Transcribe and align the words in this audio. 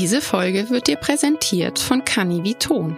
Diese 0.00 0.22
Folge 0.22 0.70
wird 0.70 0.86
dir 0.86 0.96
präsentiert 0.96 1.78
von 1.78 2.02
Canniviton. 2.06 2.96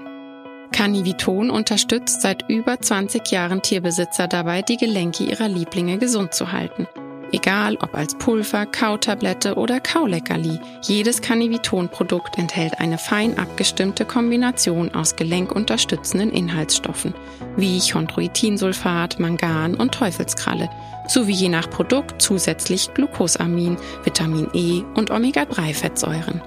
Canniviton 0.71 1.51
unterstützt 1.51 2.23
seit 2.23 2.49
über 2.49 2.81
20 2.81 3.29
Jahren 3.33 3.61
Tierbesitzer 3.61 4.29
dabei, 4.29 4.63
die 4.63 4.77
Gelenke 4.77 5.25
ihrer 5.25 5.49
Lieblinge 5.49 5.99
gesund 5.99 6.33
zu 6.33 6.53
halten. 6.53 6.87
Egal 7.33 7.77
ob 7.83 7.97
als 7.97 8.15
Pulver, 8.15 8.67
Kautablette 8.67 9.57
oder 9.57 9.81
Kauleckerli, 9.81 10.61
jedes 10.83 11.21
Canniviton-Produkt 11.21 12.39
enthält 12.39 12.79
eine 12.79 12.99
fein 12.99 13.37
abgestimmte 13.37 14.05
Kombination 14.05 14.95
aus 14.95 15.17
gelenkunterstützenden 15.17 16.31
Inhaltsstoffen, 16.31 17.15
wie 17.57 17.81
Chondroitinsulfat, 17.81 19.19
Mangan 19.19 19.75
und 19.75 19.93
Teufelskralle, 19.93 20.71
sowie 21.09 21.35
je 21.35 21.49
nach 21.49 21.69
Produkt 21.69 22.23
zusätzlich 22.23 22.95
Glucosamin, 22.95 23.77
Vitamin 24.05 24.47
E 24.55 24.85
und 24.95 25.11
Omega-3-Fettsäuren. 25.11 26.41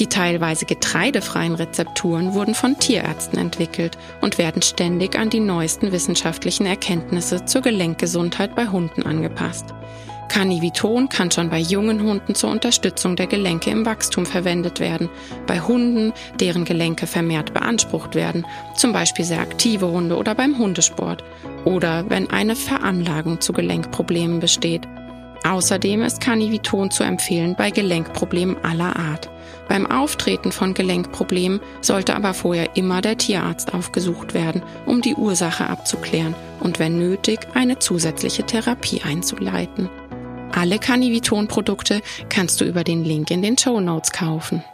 Die 0.00 0.06
teilweise 0.06 0.64
getreidefreien 0.64 1.54
Rezepturen 1.54 2.32
wurden 2.32 2.54
von 2.54 2.78
Tierärzten 2.78 3.38
entwickelt 3.38 3.98
und 4.22 4.38
werden 4.38 4.62
ständig 4.62 5.18
an 5.18 5.28
die 5.28 5.40
neuesten 5.40 5.92
wissenschaftlichen 5.92 6.64
Erkenntnisse 6.64 7.44
zur 7.44 7.60
Gelenkgesundheit 7.60 8.56
bei 8.56 8.66
Hunden 8.66 9.02
angepasst. 9.02 9.66
Carniviton 10.30 11.10
kann 11.10 11.30
schon 11.30 11.50
bei 11.50 11.58
jungen 11.58 12.02
Hunden 12.02 12.34
zur 12.34 12.50
Unterstützung 12.50 13.14
der 13.14 13.26
Gelenke 13.26 13.68
im 13.68 13.84
Wachstum 13.84 14.24
verwendet 14.24 14.80
werden. 14.80 15.10
Bei 15.46 15.60
Hunden, 15.60 16.14
deren 16.38 16.64
Gelenke 16.64 17.06
vermehrt 17.06 17.52
beansprucht 17.52 18.14
werden, 18.14 18.46
zum 18.76 18.94
Beispiel 18.94 19.24
sehr 19.26 19.40
aktive 19.40 19.88
Hunde 19.90 20.16
oder 20.16 20.34
beim 20.34 20.56
Hundesport. 20.56 21.24
Oder 21.66 22.08
wenn 22.08 22.30
eine 22.30 22.56
Veranlagung 22.56 23.40
zu 23.42 23.52
Gelenkproblemen 23.52 24.40
besteht. 24.40 24.88
Außerdem 25.44 26.02
ist 26.02 26.20
Carniviton 26.20 26.90
zu 26.90 27.02
empfehlen 27.02 27.54
bei 27.56 27.70
Gelenkproblemen 27.70 28.62
aller 28.62 28.96
Art. 28.96 29.30
Beim 29.68 29.86
Auftreten 29.86 30.52
von 30.52 30.74
Gelenkproblemen 30.74 31.60
sollte 31.80 32.14
aber 32.16 32.34
vorher 32.34 32.76
immer 32.76 33.00
der 33.00 33.16
Tierarzt 33.16 33.72
aufgesucht 33.72 34.34
werden, 34.34 34.62
um 34.84 35.00
die 35.00 35.14
Ursache 35.14 35.68
abzuklären 35.68 36.34
und 36.58 36.78
wenn 36.78 36.98
nötig 36.98 37.40
eine 37.54 37.78
zusätzliche 37.78 38.44
Therapie 38.44 39.02
einzuleiten. 39.02 39.88
Alle 40.52 40.78
Canniviton-Produkte 40.78 42.02
kannst 42.28 42.60
du 42.60 42.64
über 42.64 42.82
den 42.82 43.04
Link 43.04 43.30
in 43.30 43.42
den 43.42 43.56
Show 43.56 43.80
Notes 43.80 44.10
kaufen. 44.10 44.64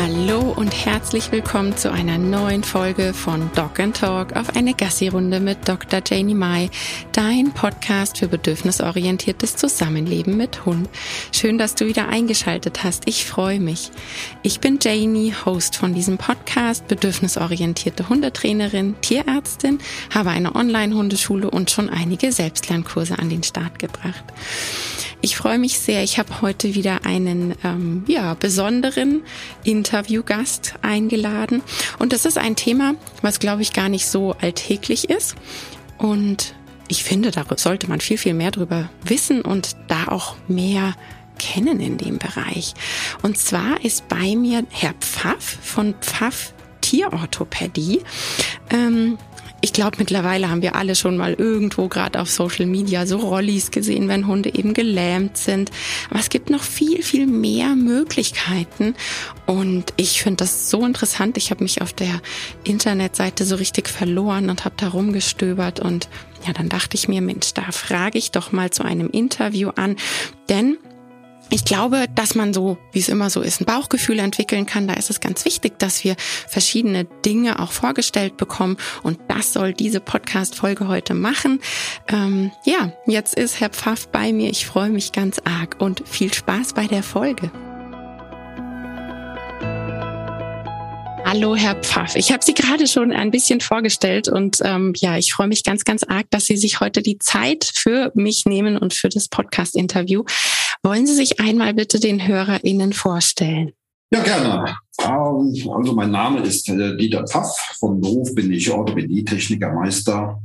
Hallo 0.00 0.54
und 0.56 0.86
herzlich 0.86 1.32
willkommen 1.32 1.76
zu 1.76 1.90
einer 1.90 2.18
neuen 2.18 2.62
Folge 2.62 3.12
von 3.12 3.50
Dog 3.54 3.80
and 3.80 3.96
Talk 3.96 4.36
auf 4.36 4.54
eine 4.56 4.72
Gassi-Runde 4.72 5.40
mit 5.40 5.68
Dr. 5.68 6.00
Janie 6.06 6.34
Mai, 6.34 6.70
dein 7.12 7.52
Podcast 7.52 8.18
für 8.18 8.28
bedürfnisorientiertes 8.28 9.56
Zusammenleben 9.56 10.36
mit 10.36 10.64
Hund. 10.64 10.88
Schön, 11.32 11.58
dass 11.58 11.74
du 11.74 11.86
wieder 11.86 12.08
eingeschaltet 12.08 12.84
hast. 12.84 13.08
Ich 13.08 13.26
freue 13.26 13.60
mich. 13.60 13.90
Ich 14.42 14.60
bin 14.60 14.78
Janie, 14.80 15.34
Host 15.44 15.76
von 15.76 15.94
diesem 15.94 16.16
Podcast, 16.16 16.86
bedürfnisorientierte 16.86 18.08
Hundetrainerin, 18.08 18.94
Tierärztin, 19.00 19.80
habe 20.14 20.30
eine 20.30 20.54
Online-Hundeschule 20.54 21.50
und 21.50 21.70
schon 21.70 21.90
einige 21.90 22.32
Selbstlernkurse 22.32 23.18
an 23.18 23.28
den 23.28 23.42
Start 23.42 23.78
gebracht. 23.78 24.24
Ich 25.20 25.36
freue 25.36 25.58
mich 25.58 25.78
sehr. 25.78 26.04
Ich 26.04 26.18
habe 26.18 26.42
heute 26.42 26.74
wieder 26.74 27.04
einen 27.04 27.54
ähm, 27.64 28.04
ja, 28.06 28.34
besonderen 28.34 29.22
Interviewgast 29.64 30.74
eingeladen. 30.82 31.62
Und 31.98 32.12
das 32.12 32.24
ist 32.24 32.38
ein 32.38 32.54
Thema, 32.54 32.94
was, 33.20 33.40
glaube 33.40 33.62
ich, 33.62 33.72
gar 33.72 33.88
nicht 33.88 34.06
so 34.06 34.36
alltäglich 34.40 35.10
ist. 35.10 35.34
Und 35.98 36.54
ich 36.86 37.02
finde, 37.02 37.32
da 37.32 37.44
sollte 37.56 37.88
man 37.88 38.00
viel, 38.00 38.16
viel 38.16 38.34
mehr 38.34 38.52
drüber 38.52 38.90
wissen 39.04 39.42
und 39.42 39.76
da 39.88 40.06
auch 40.06 40.36
mehr 40.46 40.94
kennen 41.38 41.80
in 41.80 41.98
dem 41.98 42.18
Bereich. 42.18 42.74
Und 43.22 43.38
zwar 43.38 43.84
ist 43.84 44.08
bei 44.08 44.36
mir 44.36 44.64
Herr 44.70 44.94
Pfaff 44.94 45.58
von 45.62 45.94
Pfaff 46.00 46.54
Tierorthopädie. 46.80 48.02
Ähm, 48.70 49.18
ich 49.60 49.72
glaube, 49.72 49.96
mittlerweile 49.98 50.50
haben 50.50 50.62
wir 50.62 50.76
alle 50.76 50.94
schon 50.94 51.16
mal 51.16 51.34
irgendwo 51.34 51.88
gerade 51.88 52.20
auf 52.20 52.30
Social 52.30 52.66
Media 52.66 53.06
so 53.06 53.18
Rollis 53.18 53.70
gesehen, 53.70 54.08
wenn 54.08 54.26
Hunde 54.26 54.54
eben 54.54 54.72
gelähmt 54.72 55.36
sind. 55.36 55.70
Aber 56.10 56.20
es 56.20 56.28
gibt 56.28 56.48
noch 56.48 56.62
viel, 56.62 57.02
viel 57.02 57.26
mehr 57.26 57.74
Möglichkeiten. 57.74 58.94
Und 59.46 59.92
ich 59.96 60.22
finde 60.22 60.44
das 60.44 60.70
so 60.70 60.86
interessant. 60.86 61.36
Ich 61.36 61.50
habe 61.50 61.64
mich 61.64 61.82
auf 61.82 61.92
der 61.92 62.20
Internetseite 62.62 63.44
so 63.44 63.56
richtig 63.56 63.88
verloren 63.88 64.48
und 64.48 64.64
habe 64.64 64.76
da 64.78 64.88
rumgestöbert. 64.88 65.80
Und 65.80 66.08
ja, 66.46 66.52
dann 66.52 66.68
dachte 66.68 66.96
ich 66.96 67.08
mir, 67.08 67.20
Mensch, 67.20 67.52
da 67.54 67.72
frage 67.72 68.18
ich 68.18 68.30
doch 68.30 68.52
mal 68.52 68.70
zu 68.70 68.84
einem 68.84 69.10
Interview 69.10 69.70
an. 69.74 69.96
Denn 70.48 70.78
ich 71.50 71.64
glaube, 71.64 72.06
dass 72.14 72.34
man 72.34 72.52
so, 72.52 72.78
wie 72.92 72.98
es 72.98 73.08
immer 73.08 73.30
so 73.30 73.40
ist, 73.40 73.60
ein 73.60 73.64
Bauchgefühl 73.64 74.18
entwickeln 74.18 74.66
kann. 74.66 74.86
Da 74.86 74.94
ist 74.94 75.10
es 75.10 75.20
ganz 75.20 75.44
wichtig, 75.44 75.78
dass 75.78 76.04
wir 76.04 76.14
verschiedene 76.46 77.04
Dinge 77.24 77.58
auch 77.58 77.72
vorgestellt 77.72 78.36
bekommen. 78.36 78.76
Und 79.02 79.18
das 79.28 79.52
soll 79.54 79.72
diese 79.72 80.00
Podcast-Folge 80.00 80.88
heute 80.88 81.14
machen. 81.14 81.60
Ähm, 82.08 82.50
ja, 82.64 82.92
jetzt 83.06 83.34
ist 83.34 83.60
Herr 83.60 83.70
Pfaff 83.70 84.08
bei 84.08 84.32
mir. 84.32 84.50
Ich 84.50 84.66
freue 84.66 84.90
mich 84.90 85.12
ganz 85.12 85.38
arg 85.44 85.76
und 85.78 86.02
viel 86.06 86.32
Spaß 86.32 86.74
bei 86.74 86.86
der 86.86 87.02
Folge. 87.02 87.50
Hallo, 91.24 91.54
Herr 91.54 91.74
Pfaff. 91.74 92.16
Ich 92.16 92.32
habe 92.32 92.42
Sie 92.42 92.54
gerade 92.54 92.86
schon 92.86 93.12
ein 93.12 93.30
bisschen 93.30 93.60
vorgestellt 93.60 94.28
und 94.28 94.60
ähm, 94.64 94.94
ja, 94.96 95.18
ich 95.18 95.34
freue 95.34 95.48
mich 95.48 95.62
ganz, 95.62 95.84
ganz 95.84 96.02
arg, 96.02 96.24
dass 96.30 96.46
Sie 96.46 96.56
sich 96.56 96.80
heute 96.80 97.02
die 97.02 97.18
Zeit 97.18 97.70
für 97.74 98.10
mich 98.14 98.46
nehmen 98.46 98.78
und 98.78 98.94
für 98.94 99.10
das 99.10 99.28
Podcast-Interview. 99.28 100.24
Wollen 100.82 101.06
Sie 101.06 101.14
sich 101.14 101.40
einmal 101.40 101.74
bitte 101.74 102.00
den 102.00 102.26
HörerInnen 102.26 102.92
vorstellen? 102.92 103.72
Ja, 104.10 104.22
gerne. 104.22 104.76
Ähm, 105.02 105.70
also 105.70 105.92
mein 105.94 106.10
Name 106.10 106.40
ist 106.40 106.68
äh, 106.68 106.96
Dieter 106.96 107.26
Pfaff. 107.26 107.76
Vom 107.78 108.00
Beruf 108.00 108.34
bin 108.34 108.50
ich 108.52 108.70
Orthopädie-Technikermeister. 108.70 110.40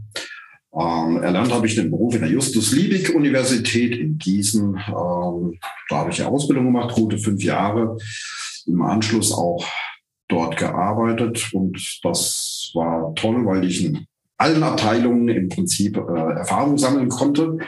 Ähm, 0.76 1.22
erlernt 1.22 1.54
habe 1.54 1.68
ich 1.68 1.76
den 1.76 1.92
Beruf 1.92 2.16
in 2.16 2.22
der 2.22 2.32
Justus-Liebig-Universität 2.32 3.96
in 3.96 4.18
Gießen. 4.18 4.76
Ähm, 4.76 5.60
da 5.90 5.98
habe 5.98 6.10
ich 6.10 6.20
eine 6.20 6.30
Ausbildung 6.30 6.66
gemacht, 6.66 6.96
gute 6.96 7.18
fünf 7.18 7.44
Jahre. 7.44 7.98
Im 8.66 8.82
Anschluss 8.82 9.32
auch 9.32 9.66
dort 10.28 10.58
gearbeitet 10.58 11.50
und 11.54 11.78
das 12.02 12.72
war 12.74 13.14
toll, 13.16 13.46
weil 13.46 13.66
ich 13.66 13.86
in 13.86 14.06
allen 14.38 14.64
Abteilungen 14.64 15.30
im 15.30 15.50
Prinzip 15.50 15.98
äh, 15.98 16.34
Erfahrung 16.38 16.78
sammeln 16.78 17.10
konnte. 17.10 17.60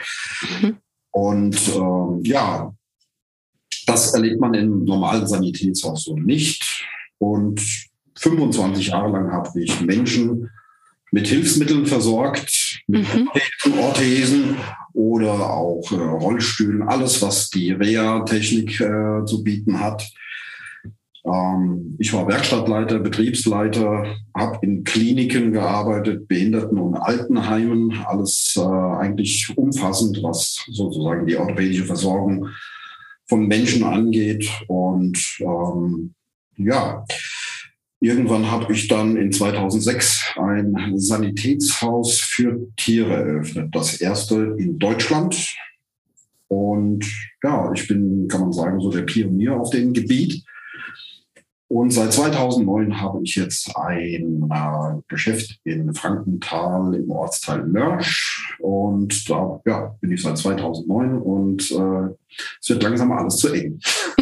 Mhm. 0.60 0.76
Und 1.16 1.56
ähm, 1.74 2.20
ja, 2.24 2.74
das 3.86 4.12
erlebt 4.12 4.38
man 4.38 4.52
im 4.52 4.84
normalen 4.84 5.26
Sanitätshaus 5.26 6.04
so 6.04 6.14
nicht. 6.14 6.84
Und 7.16 7.58
25 8.18 8.88
Jahre 8.88 9.12
lang 9.12 9.32
habe 9.32 9.62
ich 9.62 9.80
Menschen 9.80 10.50
mit 11.12 11.26
Hilfsmitteln 11.26 11.86
versorgt, 11.86 12.82
mit 12.86 13.06
mhm. 13.14 13.30
Orthesen 13.80 14.58
oder 14.92 15.54
auch 15.54 15.90
äh, 15.90 15.94
Rollstühlen, 15.94 16.82
alles, 16.82 17.22
was 17.22 17.48
die 17.48 17.72
Reha-Technik 17.72 18.78
äh, 18.78 19.24
zu 19.24 19.42
bieten 19.42 19.80
hat. 19.80 20.06
Ähm, 21.26 21.96
ich 21.98 22.12
war 22.12 22.28
Werkstattleiter, 22.28 23.00
Betriebsleiter, 23.00 24.16
habe 24.34 24.58
in 24.62 24.84
Kliniken 24.84 25.52
gearbeitet, 25.52 26.28
Behinderten- 26.28 26.78
und 26.78 26.94
Altenheimen, 26.94 27.92
alles 28.06 28.54
äh, 28.56 28.60
eigentlich 28.62 29.52
umfassend, 29.56 30.22
was 30.22 30.64
sozusagen 30.70 31.26
die 31.26 31.36
orthopädische 31.36 31.84
Versorgung 31.84 32.48
von 33.26 33.46
Menschen 33.48 33.82
angeht. 33.82 34.48
Und 34.68 35.18
ähm, 35.40 36.14
ja, 36.56 37.04
irgendwann 38.00 38.50
habe 38.50 38.72
ich 38.72 38.86
dann 38.86 39.16
in 39.16 39.32
2006 39.32 40.34
ein 40.36 40.94
Sanitätshaus 40.94 42.20
für 42.20 42.68
Tiere 42.76 43.14
eröffnet, 43.14 43.74
das 43.74 44.00
erste 44.00 44.54
in 44.58 44.78
Deutschland. 44.78 45.56
Und 46.48 47.04
ja, 47.42 47.72
ich 47.74 47.88
bin, 47.88 48.28
kann 48.28 48.42
man 48.42 48.52
sagen, 48.52 48.80
so 48.80 48.90
der 48.90 49.02
Pionier 49.02 49.56
auf 49.56 49.70
dem 49.70 49.92
Gebiet. 49.92 50.44
Und 51.68 51.90
seit 51.90 52.12
2009 52.12 53.00
habe 53.00 53.20
ich 53.24 53.34
jetzt 53.34 53.76
ein 53.76 54.48
äh, 54.50 55.00
Geschäft 55.08 55.58
in 55.64 55.92
Frankenthal 55.94 56.94
im 56.94 57.10
Ortsteil 57.10 57.64
Mörsch. 57.64 58.56
Und 58.60 59.28
da 59.28 59.60
ja, 59.66 59.94
bin 60.00 60.12
ich 60.12 60.22
seit 60.22 60.38
2009 60.38 61.18
und 61.18 61.70
äh, 61.72 62.14
es 62.60 62.68
wird 62.68 62.82
langsam 62.82 63.10
alles 63.12 63.36
zu 63.36 63.52
eng. 63.52 63.80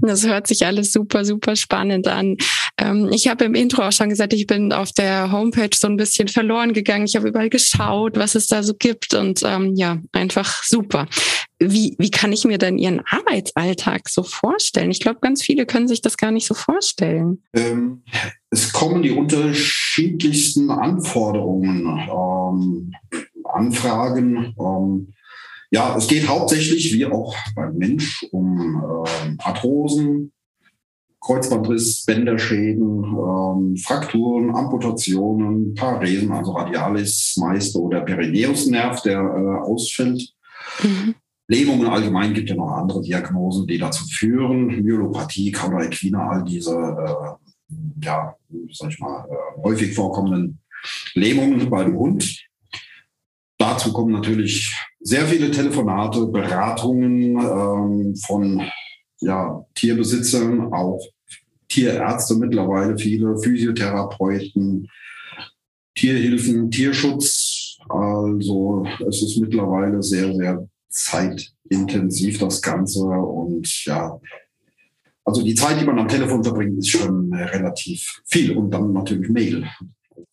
Das 0.00 0.26
hört 0.26 0.46
sich 0.46 0.64
alles 0.64 0.92
super, 0.92 1.26
super 1.26 1.56
spannend 1.56 2.08
an. 2.08 2.36
Ähm, 2.78 3.10
ich 3.12 3.28
habe 3.28 3.44
im 3.44 3.54
Intro 3.54 3.82
auch 3.82 3.92
schon 3.92 4.08
gesagt, 4.08 4.32
ich 4.32 4.46
bin 4.46 4.72
auf 4.72 4.92
der 4.92 5.30
Homepage 5.30 5.76
so 5.76 5.86
ein 5.88 5.96
bisschen 5.96 6.28
verloren 6.28 6.72
gegangen. 6.72 7.04
Ich 7.04 7.16
habe 7.16 7.28
überall 7.28 7.50
geschaut, 7.50 8.16
was 8.16 8.34
es 8.34 8.46
da 8.46 8.62
so 8.62 8.74
gibt 8.74 9.14
und 9.14 9.42
ähm, 9.44 9.74
ja, 9.74 9.98
einfach 10.12 10.62
super. 10.64 11.06
Wie, 11.70 11.94
wie 11.98 12.10
kann 12.10 12.32
ich 12.32 12.44
mir 12.44 12.58
denn 12.58 12.76
Ihren 12.78 13.02
Arbeitsalltag 13.06 14.08
so 14.08 14.22
vorstellen? 14.24 14.90
Ich 14.90 15.00
glaube, 15.00 15.20
ganz 15.20 15.42
viele 15.42 15.64
können 15.64 15.86
sich 15.86 16.00
das 16.00 16.16
gar 16.16 16.32
nicht 16.32 16.46
so 16.46 16.54
vorstellen. 16.54 17.42
Ähm, 17.54 18.02
es 18.50 18.72
kommen 18.72 19.02
die 19.02 19.12
unterschiedlichsten 19.12 20.70
Anforderungen, 20.70 21.86
ähm, 22.10 22.92
Anfragen. 23.44 24.54
Ähm, 24.58 25.12
ja, 25.70 25.96
es 25.96 26.08
geht 26.08 26.28
hauptsächlich, 26.28 26.92
wie 26.92 27.06
auch 27.06 27.34
beim 27.54 27.76
Mensch, 27.76 28.26
um 28.32 29.04
äh, 29.06 29.36
Arthrosen, 29.38 30.32
Kreuzbandriss, 31.20 32.04
Bänderschäden, 32.04 33.04
ähm, 33.04 33.76
Frakturen, 33.76 34.54
Amputationen, 34.54 35.74
Paresen, 35.74 36.32
also 36.32 36.52
Radialis, 36.52 37.36
Meister 37.36 37.78
oder 37.78 38.00
Perineusnerv, 38.00 39.00
der 39.02 39.20
äh, 39.20 39.64
ausfällt. 39.64 40.34
Mhm. 40.82 41.14
Lähmungen 41.52 41.86
allgemein 41.86 42.32
gibt 42.32 42.48
ja 42.48 42.56
noch 42.56 42.72
andere 42.72 43.02
Diagnosen, 43.02 43.66
die 43.66 43.76
dazu 43.76 44.04
führen. 44.06 44.68
Myelopathie, 44.82 45.52
Cauda 45.52 45.82
equina, 45.84 46.30
all 46.30 46.44
diese, 46.44 46.72
äh, 46.72 47.74
ja, 48.02 48.34
sag 48.72 48.90
ich 48.90 48.98
mal, 48.98 49.26
äh, 49.28 49.62
häufig 49.62 49.94
vorkommenden 49.94 50.58
Lähmungen 51.14 51.68
beim 51.68 51.94
Hund. 51.94 52.42
Dazu 53.58 53.92
kommen 53.92 54.12
natürlich 54.12 54.74
sehr 55.00 55.26
viele 55.26 55.50
Telefonate, 55.50 56.26
Beratungen 56.26 57.36
ähm, 57.36 58.16
von 58.16 58.62
ja, 59.20 59.64
Tierbesitzern, 59.74 60.72
auch 60.72 61.00
Tierärzte 61.68 62.34
mittlerweile, 62.36 62.96
viele 62.96 63.38
Physiotherapeuten, 63.38 64.88
Tierhilfen, 65.94 66.70
Tierschutz. 66.70 67.76
Also 67.88 68.86
es 69.06 69.22
ist 69.22 69.38
mittlerweile 69.38 70.02
sehr, 70.02 70.34
sehr 70.34 70.66
zeitintensiv 70.92 72.38
das 72.38 72.62
Ganze 72.62 73.00
und 73.00 73.84
ja, 73.84 74.18
also 75.24 75.42
die 75.42 75.54
Zeit, 75.54 75.80
die 75.80 75.84
man 75.84 75.98
am 75.98 76.08
Telefon 76.08 76.42
verbringt, 76.42 76.78
ist 76.78 76.90
schon 76.90 77.32
relativ 77.32 78.20
viel 78.26 78.56
und 78.56 78.70
dann 78.70 78.92
natürlich 78.92 79.28
Mail. 79.28 79.68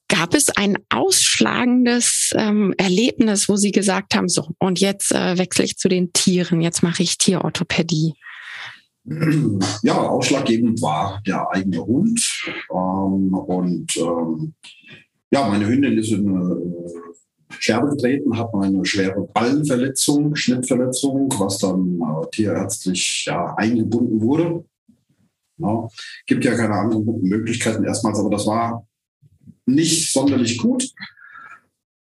Gab 0.07 0.33
es 0.33 0.49
ein 0.49 0.75
ausschlagendes 0.89 2.31
ähm, 2.35 2.73
Erlebnis, 2.77 3.47
wo 3.47 3.55
Sie 3.55 3.71
gesagt 3.71 4.15
haben, 4.15 4.27
so, 4.27 4.47
und 4.57 4.79
jetzt 4.79 5.11
äh, 5.11 5.37
wechsle 5.37 5.65
ich 5.65 5.77
zu 5.77 5.87
den 5.87 6.11
Tieren, 6.13 6.61
jetzt 6.61 6.81
mache 6.81 7.03
ich 7.03 7.17
Tierorthopädie? 7.17 8.13
Ja, 9.81 9.97
ausschlaggebend 9.97 10.81
war 10.81 11.21
der 11.25 11.49
eigene 11.51 11.83
Hund. 11.83 12.21
Ähm, 12.69 13.33
und 13.33 13.95
ähm, 13.97 14.53
ja, 15.31 15.47
meine 15.47 15.67
Hündin 15.67 15.97
ist 15.97 16.11
in 16.11 16.27
eine 16.27 16.55
Scherbe 17.57 17.89
getreten, 17.89 18.37
hat 18.37 18.53
eine 18.53 18.85
schwere 18.85 19.21
Ballenverletzung, 19.33 20.35
Schnittverletzung, 20.35 21.33
was 21.39 21.57
dann 21.57 21.99
äh, 21.99 22.29
tierärztlich 22.31 23.25
ja, 23.25 23.55
eingebunden 23.55 24.21
wurde. 24.21 24.63
Ja, 25.57 25.89
gibt 26.25 26.45
ja 26.45 26.55
keine 26.55 26.75
anderen 26.75 27.21
Möglichkeiten 27.21 27.83
erstmals, 27.83 28.19
aber 28.19 28.29
das 28.29 28.45
war 28.45 28.85
nicht 29.65 30.11
sonderlich 30.11 30.57
gut. 30.57 30.89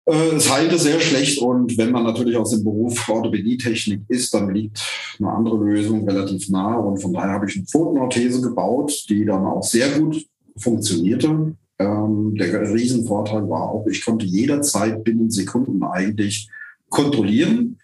Äh, 0.07 0.37
es 0.37 0.51
heilte 0.51 0.79
sehr 0.79 1.01
schlecht 1.01 1.41
und 1.41 1.77
wenn 1.79 1.91
man 1.91 2.05
natürlich 2.05 2.37
aus 2.37 2.51
dem 2.51 2.65
Beruf 2.65 3.09
Orthopädietechnik 3.09 4.03
ist, 4.09 4.35
dann 4.35 4.55
liegt 4.55 4.81
eine 5.19 5.31
andere 5.31 5.57
Lösung 5.65 6.09
relativ 6.09 6.49
nah 6.49 6.77
und 6.77 7.01
von 7.01 7.13
daher 7.13 7.33
habe 7.33 7.49
ich 7.49 7.57
eine 7.57 7.67
Pfotenorthese 7.67 8.41
gebaut, 8.41 9.05
die 9.09 9.25
dann 9.25 9.45
auch 9.47 9.63
sehr 9.63 9.99
gut 9.99 10.25
funktionierte. 10.57 11.57
Ähm, 11.81 12.35
der 12.37 12.71
Riesenvorteil 12.73 13.49
war 13.49 13.71
auch, 13.71 13.87
ich 13.87 14.05
konnte 14.05 14.27
jederzeit 14.27 15.03
binnen 15.03 15.31
Sekunden 15.31 15.83
eigentlich 15.83 16.51
kontrollieren, 16.91 17.79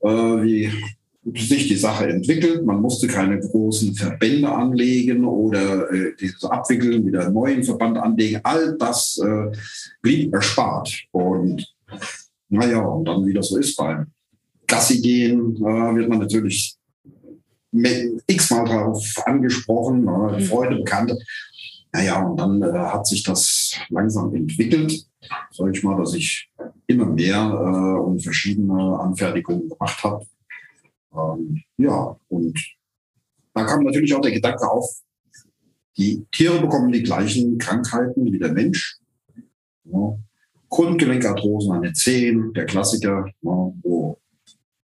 äh, 0.00 0.08
wie 0.08 0.70
sich 1.34 1.68
die 1.68 1.76
Sache 1.76 2.06
entwickelt. 2.06 2.66
Man 2.66 2.82
musste 2.82 3.06
keine 3.06 3.40
großen 3.40 3.94
Verbände 3.94 4.50
anlegen 4.50 5.24
oder 5.24 5.90
äh, 5.90 6.12
dieses 6.20 6.44
Abwickeln, 6.44 7.06
wieder 7.06 7.24
einen 7.24 7.34
neuen 7.34 7.64
Verband 7.64 7.96
anlegen. 7.96 8.40
All 8.42 8.76
das 8.78 9.18
äh, 9.24 9.56
blieb 10.02 10.34
erspart. 10.34 10.92
Und 11.12 11.66
naja, 12.50 12.80
und 12.80 13.06
dann, 13.06 13.24
wie 13.24 13.32
das 13.32 13.48
so 13.48 13.56
ist 13.56 13.74
beim 13.76 14.08
Gassi 14.66 15.00
gehen, 15.00 15.56
äh, 15.56 15.94
wird 15.94 16.10
man 16.10 16.18
natürlich 16.18 16.76
x-mal 17.72 18.64
darauf 18.64 19.02
angesprochen, 19.24 20.08
äh, 20.08 20.40
Freunde, 20.40 20.76
Bekannte. 20.76 21.16
Naja, 21.92 22.22
und 22.22 22.36
dann 22.36 22.62
äh, 22.62 22.72
hat 22.72 23.06
sich 23.06 23.22
das 23.22 23.76
langsam 23.88 24.34
entwickelt, 24.34 25.06
sage 25.50 25.72
ich 25.72 25.82
mal, 25.82 25.96
dass 25.96 26.14
ich 26.14 26.50
immer 26.86 27.06
mehr 27.06 27.38
äh, 27.38 28.00
und 28.00 28.22
verschiedene 28.22 28.98
Anfertigungen 29.00 29.68
gemacht 29.68 30.02
habe 30.04 30.24
ähm, 31.14 31.62
ja, 31.76 32.16
und 32.28 32.58
da 33.54 33.64
kam 33.64 33.82
natürlich 33.82 34.14
auch 34.14 34.20
der 34.20 34.32
Gedanke 34.32 34.68
auf, 34.70 35.02
die 35.96 36.24
Tiere 36.30 36.60
bekommen 36.60 36.92
die 36.92 37.02
gleichen 37.02 37.58
Krankheiten 37.58 38.24
wie 38.32 38.38
der 38.38 38.52
Mensch. 38.52 38.98
Ja. 39.84 40.16
Grundgelenkarthrosen 40.68 41.72
an 41.72 41.82
den 41.82 41.94
Zehen, 41.94 42.52
der 42.52 42.64
Klassiker, 42.64 43.26
ja, 43.26 43.72
wo 43.82 44.18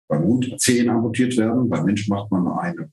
beim 0.07 0.23
Hund 0.23 0.61
Zehen 0.61 0.89
amputiert 0.89 1.37
werden. 1.37 1.69
Beim 1.69 1.85
Mensch 1.85 2.09
macht 2.09 2.31
man 2.31 2.47
eine 2.47 2.91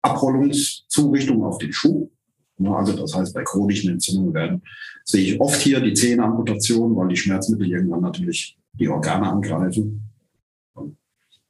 Abrollungszurichtung 0.00 1.44
auf 1.44 1.58
den 1.58 1.72
Schuh. 1.72 2.10
Ja, 2.58 2.72
also 2.76 2.92
das 2.92 3.14
heißt, 3.14 3.34
bei 3.34 3.42
chronischen 3.42 3.90
Entzündungen 3.90 4.34
werden, 4.34 4.62
sehe 5.04 5.34
ich 5.34 5.40
oft 5.40 5.60
hier 5.60 5.80
die 5.80 5.94
Zehenamputation, 5.94 6.94
weil 6.96 7.08
die 7.08 7.16
Schmerzmittel 7.16 7.68
irgendwann 7.68 8.02
natürlich 8.02 8.56
die 8.74 8.88
Organe 8.88 9.28
angreifen 9.28 10.04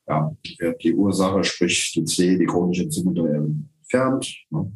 ja, 0.06 0.36
wird 0.58 0.82
die 0.82 0.94
Ursache, 0.94 1.44
sprich 1.44 1.92
die 1.92 2.04
C, 2.04 2.36
die 2.36 2.46
chronische 2.46 2.84
Entzündung 2.84 3.26
entfernt. 3.26 4.36
Ne? 4.50 4.72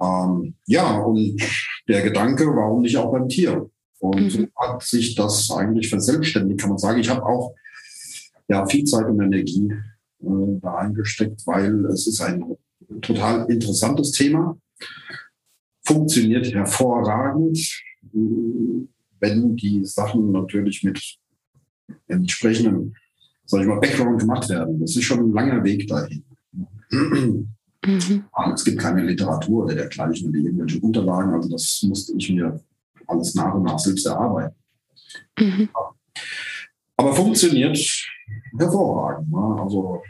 Ähm, 0.00 0.54
ja, 0.66 0.98
und 0.98 1.40
der 1.88 2.02
Gedanke, 2.02 2.46
warum 2.46 2.82
nicht 2.82 2.96
auch 2.96 3.12
beim 3.12 3.28
Tier? 3.28 3.70
Und 3.98 4.38
mhm. 4.38 4.50
hat 4.56 4.82
sich 4.82 5.14
das 5.14 5.50
eigentlich 5.50 5.88
verselbstständigt, 5.88 6.60
kann 6.60 6.70
man 6.70 6.78
sagen. 6.78 7.00
Ich 7.00 7.08
habe 7.08 7.24
auch 7.24 7.54
ja, 8.48 8.66
viel 8.66 8.84
Zeit 8.84 9.06
und 9.06 9.20
Energie 9.20 9.72
äh, 10.20 10.58
da 10.60 10.76
eingesteckt, 10.76 11.46
weil 11.46 11.86
es 11.86 12.06
ist 12.06 12.20
ein 12.20 12.56
total 13.00 13.50
interessantes 13.50 14.12
Thema. 14.12 14.58
Funktioniert 15.86 16.52
hervorragend, 16.52 17.58
wenn 18.12 19.56
die 19.56 19.84
Sachen 19.84 20.32
natürlich 20.32 20.82
mit 20.82 21.18
entsprechenden 22.08 22.94
sag 23.46 23.62
ich 23.62 23.66
mal, 23.66 23.80
Background 23.80 24.20
gemacht 24.20 24.48
werden. 24.48 24.80
Das 24.80 24.96
ist 24.96 25.04
schon 25.04 25.20
ein 25.20 25.32
langer 25.32 25.62
Weg 25.64 25.86
dahin. 25.86 26.24
Mhm. 26.90 28.24
Es 28.54 28.64
gibt 28.64 28.80
keine 28.80 29.02
Literatur 29.02 29.64
oder 29.64 29.74
dergleichen 29.74 30.30
oder 30.30 30.38
irgendwelche 30.38 30.80
Unterlagen. 30.80 31.34
Also 31.34 31.50
das 31.50 31.82
musste 31.82 32.14
ich 32.16 32.30
mir 32.30 32.58
alles 33.06 33.34
nach 33.34 33.54
und 33.54 33.64
nach 33.64 33.78
selbst 33.78 34.06
erarbeiten. 34.06 34.56
Mhm. 35.38 35.68
Aber 36.96 37.12
funktioniert 37.12 37.78
hervorragend. 38.58 39.30
Ne? 39.30 39.60
Also 39.60 40.02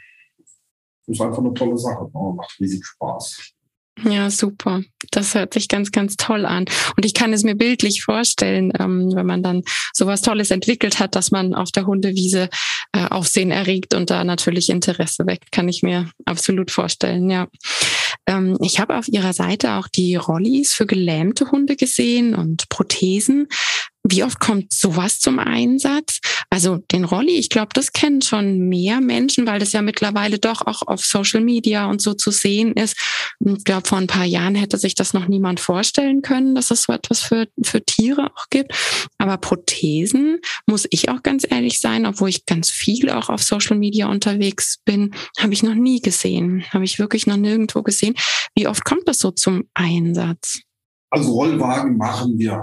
ist 1.06 1.20
einfach 1.20 1.38
eine 1.38 1.53
tolle 1.55 1.77
Sache. 1.77 2.05
Ne? 2.05 2.35
Macht 2.37 2.61
riesig 2.61 2.85
Spaß. 2.85 3.54
Ja, 4.02 4.29
super. 4.29 4.82
Das 5.12 5.35
hört 5.35 5.55
sich 5.55 5.69
ganz, 5.69 5.93
ganz 5.93 6.17
toll 6.17 6.46
an. 6.46 6.65
Und 6.96 7.06
ich 7.06 7.15
kann 7.15 7.32
es 7.32 7.44
mir 7.44 7.55
bildlich 7.55 8.03
vorstellen, 8.03 8.72
ähm, 8.79 9.13
wenn 9.15 9.27
man 9.27 9.43
dann 9.43 9.63
sowas 9.93 10.20
Tolles 10.20 10.51
entwickelt 10.51 10.98
hat, 10.98 11.15
dass 11.15 11.31
man 11.31 11.55
auf 11.55 11.70
der 11.70 11.86
Hundewiese 11.86 12.48
äh, 12.93 13.06
Aufsehen 13.06 13.53
erregt 13.53 13.94
und 13.94 14.10
da 14.10 14.24
natürlich 14.24 14.69
Interesse 14.69 15.27
weckt, 15.27 15.53
kann 15.53 15.69
ich 15.69 15.82
mir 15.82 16.10
absolut 16.24 16.70
vorstellen, 16.72 17.31
ja. 17.31 17.46
Ähm, 18.27 18.58
ich 18.63 18.81
habe 18.81 18.98
auf 18.98 19.06
Ihrer 19.08 19.32
Seite 19.32 19.74
auch 19.74 19.86
die 19.86 20.17
Rollis 20.17 20.74
für 20.74 20.86
gelähmte 20.86 21.51
Hunde 21.51 21.77
gesehen 21.77 22.34
und 22.34 22.69
Prothesen. 22.69 23.46
Wie 24.06 24.23
oft 24.23 24.39
kommt 24.39 24.73
sowas 24.73 25.19
zum 25.19 25.39
Einsatz? 25.39 26.20
Also 26.51 26.77
den 26.93 27.05
Rolli, 27.05 27.39
ich 27.39 27.49
glaube, 27.49 27.70
das 27.73 27.93
kennen 27.93 28.20
schon 28.20 28.69
mehr 28.69 29.01
Menschen, 29.01 29.46
weil 29.46 29.58
das 29.58 29.73
ja 29.73 29.81
mittlerweile 29.81 30.39
doch 30.39 30.61
auch 30.67 30.82
auf 30.82 31.03
Social 31.03 31.41
Media 31.41 31.87
und 31.87 32.03
so 32.03 32.13
zu 32.13 32.31
sehen 32.31 32.75
ist. 32.75 32.96
Ich 33.41 33.65
glaube, 33.65 33.89
vor 33.89 33.96
ein 33.96 34.06
paar 34.06 34.27
Jahren 34.27 34.56
hätte 34.56 34.77
sich 34.77 34.94
das 34.94 35.15
noch 35.15 35.27
niemand 35.27 35.58
vorstellen 35.58 36.20
können, 36.20 36.55
dass 36.55 36.70
es 36.70 36.82
so 36.82 36.93
etwas 36.93 37.23
für, 37.23 37.49
für 37.63 37.82
Tiere 37.82 38.31
auch 38.34 38.46
gibt. 38.51 38.73
Aber 39.17 39.39
Prothesen, 39.39 40.41
muss 40.67 40.87
ich 40.91 41.08
auch 41.08 41.23
ganz 41.23 41.46
ehrlich 41.49 41.81
sein, 41.81 42.05
obwohl 42.05 42.29
ich 42.29 42.44
ganz 42.44 42.70
viel 42.70 43.08
auch 43.08 43.31
auf 43.31 43.43
Social 43.43 43.79
Media 43.79 44.08
unterwegs 44.08 44.79
bin, 44.84 45.15
habe 45.39 45.55
ich 45.55 45.63
noch 45.63 45.75
nie 45.75 46.03
gesehen. 46.03 46.63
Habe 46.70 46.84
ich 46.84 46.99
wirklich 46.99 47.27
noch 47.27 47.39
nirgendwo 47.39 47.82
gesehen. 47.82 48.15
Wie 48.55 48.69
oft 48.69 48.84
kommt 48.84 49.08
das 49.08 49.19
so 49.19 49.31
zum 49.31 49.65
Einsatz? 49.73 50.61
Also 51.11 51.32
Rollwagen 51.32 51.96
machen 51.96 52.39
wir 52.39 52.63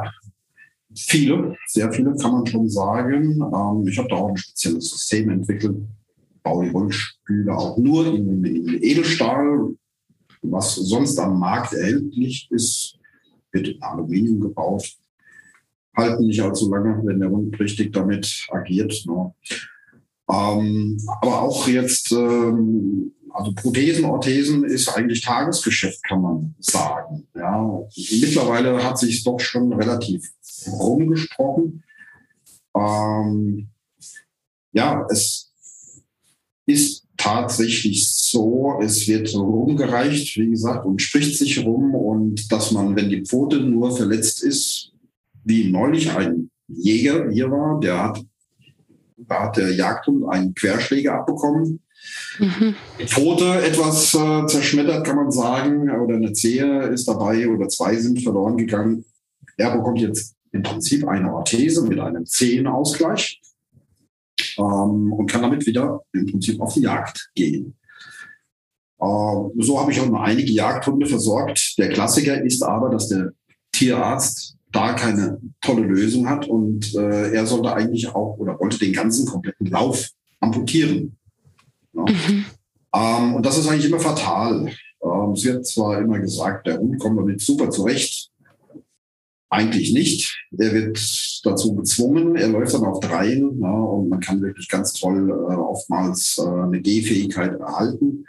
Viele, 0.95 1.55
sehr 1.67 1.91
viele 1.91 2.15
kann 2.15 2.31
man 2.31 2.45
schon 2.45 2.69
sagen. 2.69 3.39
Ähm, 3.41 3.87
ich 3.87 3.97
habe 3.97 4.09
da 4.09 4.15
auch 4.15 4.29
ein 4.29 4.37
spezielles 4.37 4.89
System 4.89 5.29
entwickelt, 5.29 5.77
baue 6.43 6.65
die 6.65 6.71
Rollstühle 6.71 7.55
auch 7.55 7.77
nur 7.77 8.07
in, 8.07 8.43
in 8.43 8.83
Edelstahl, 8.83 9.69
was 10.41 10.75
sonst 10.75 11.19
am 11.19 11.39
Markt 11.39 11.73
erhältlich 11.73 12.47
ist, 12.51 12.97
wird 13.51 13.67
in 13.69 13.81
Aluminium 13.81 14.39
gebaut. 14.41 14.95
Halten 15.95 16.25
nicht 16.25 16.41
allzu 16.41 16.69
lange, 16.69 17.01
wenn 17.05 17.19
der 17.19 17.29
Hund 17.29 17.59
richtig 17.59 17.93
damit 17.93 18.47
agiert. 18.49 19.03
Ne? 19.05 19.33
Ähm, 20.29 20.97
aber 21.21 21.41
auch 21.41 21.67
jetzt 21.67 22.11
ähm, 22.11 23.11
also 23.33 23.53
Prothesen, 23.53 24.05
Orthesen 24.05 24.63
ist 24.63 24.89
eigentlich 24.89 25.21
Tagesgeschäft, 25.21 26.03
kann 26.03 26.21
man 26.21 26.55
sagen. 26.59 27.27
Ja, 27.35 27.81
mittlerweile 27.95 28.83
hat 28.83 28.99
sich 28.99 29.23
doch 29.23 29.39
schon 29.39 29.73
relativ 29.73 30.31
rumgesprochen. 30.67 31.83
Ähm, 32.75 33.69
ja, 34.73 35.05
es 35.09 35.51
ist 36.65 37.05
tatsächlich 37.17 38.11
so, 38.11 38.79
es 38.81 39.07
wird 39.07 39.35
rumgereicht, 39.35 40.37
wie 40.37 40.49
gesagt, 40.49 40.85
und 40.85 41.01
spricht 41.01 41.37
sich 41.37 41.63
rum 41.63 41.93
und 41.93 42.51
dass 42.51 42.71
man, 42.71 42.95
wenn 42.95 43.09
die 43.09 43.23
Pfote 43.23 43.59
nur 43.59 43.95
verletzt 43.95 44.43
ist, 44.43 44.91
wie 45.43 45.69
neulich 45.69 46.11
ein 46.11 46.49
Jäger 46.67 47.29
hier 47.29 47.51
war, 47.51 47.79
der 47.79 48.03
hat, 48.03 48.25
hat 49.29 49.57
der 49.57 49.73
Jagdhund 49.75 50.27
einen 50.29 50.55
Querschläger 50.55 51.15
abbekommen. 51.15 51.81
Mhm. 52.39 52.75
Die 52.99 53.07
Pfote 53.07 53.63
etwas 53.63 54.13
äh, 54.13 54.45
zerschmettert, 54.47 55.05
kann 55.05 55.17
man 55.17 55.31
sagen, 55.31 55.89
oder 55.89 56.15
eine 56.15 56.33
Zehe 56.33 56.83
ist 56.87 57.07
dabei 57.07 57.47
oder 57.47 57.67
zwei 57.67 57.95
sind 57.95 58.21
verloren 58.21 58.57
gegangen. 58.57 59.05
Er 59.57 59.75
bekommt 59.75 59.99
jetzt 59.99 60.35
im 60.51 60.63
Prinzip 60.63 61.07
eine 61.07 61.33
Orthese 61.33 61.83
mit 61.83 61.99
einem 61.99 62.25
Zehenausgleich 62.25 63.41
ähm, 64.57 65.13
und 65.13 65.29
kann 65.29 65.41
damit 65.41 65.65
wieder 65.65 66.01
im 66.13 66.25
Prinzip 66.25 66.59
auf 66.59 66.73
die 66.73 66.81
Jagd 66.81 67.29
gehen. 67.35 67.75
Ähm, 69.01 69.51
so 69.57 69.79
habe 69.79 69.91
ich 69.91 69.99
auch 69.99 70.09
noch 70.09 70.21
einige 70.21 70.51
Jagdhunde 70.51 71.05
versorgt. 71.05 71.75
Der 71.77 71.89
Klassiker 71.89 72.41
ist 72.43 72.63
aber, 72.63 72.89
dass 72.89 73.07
der 73.07 73.31
Tierarzt 73.71 74.57
da 74.71 74.93
keine 74.93 75.39
tolle 75.59 75.83
Lösung 75.83 76.29
hat 76.29 76.47
und 76.47 76.95
äh, 76.95 77.33
er 77.33 77.45
sollte 77.45 77.73
eigentlich 77.73 78.07
auch 78.09 78.37
oder 78.37 78.57
wollte 78.59 78.79
den 78.79 78.93
ganzen 78.93 79.27
kompletten 79.27 79.67
Lauf 79.67 80.11
amputieren. 80.39 81.17
Ja. 81.93 82.03
Mhm. 82.03 82.45
Ähm, 82.93 83.35
und 83.35 83.45
das 83.45 83.57
ist 83.57 83.67
eigentlich 83.67 83.85
immer 83.85 83.99
fatal. 83.99 84.71
Ähm, 85.03 85.31
es 85.33 85.43
wird 85.43 85.65
zwar 85.65 85.99
immer 85.99 86.19
gesagt, 86.19 86.67
der 86.67 86.79
Hund 86.79 86.99
kommt 86.99 87.19
damit 87.19 87.41
super 87.41 87.69
zurecht. 87.69 88.29
Eigentlich 89.49 89.91
nicht. 89.93 90.47
Er 90.57 90.71
wird 90.71 91.41
dazu 91.43 91.75
gezwungen. 91.75 92.35
Er 92.37 92.47
läuft 92.47 92.73
dann 92.73 92.85
auf 92.85 93.01
Dreien 93.01 93.59
ja, 93.59 93.71
und 93.71 94.07
man 94.07 94.21
kann 94.21 94.41
wirklich 94.41 94.69
ganz 94.69 94.93
toll 94.93 95.29
äh, 95.29 95.55
oftmals 95.55 96.37
äh, 96.37 96.47
eine 96.47 96.81
Gehfähigkeit 96.81 97.59
erhalten. 97.59 98.25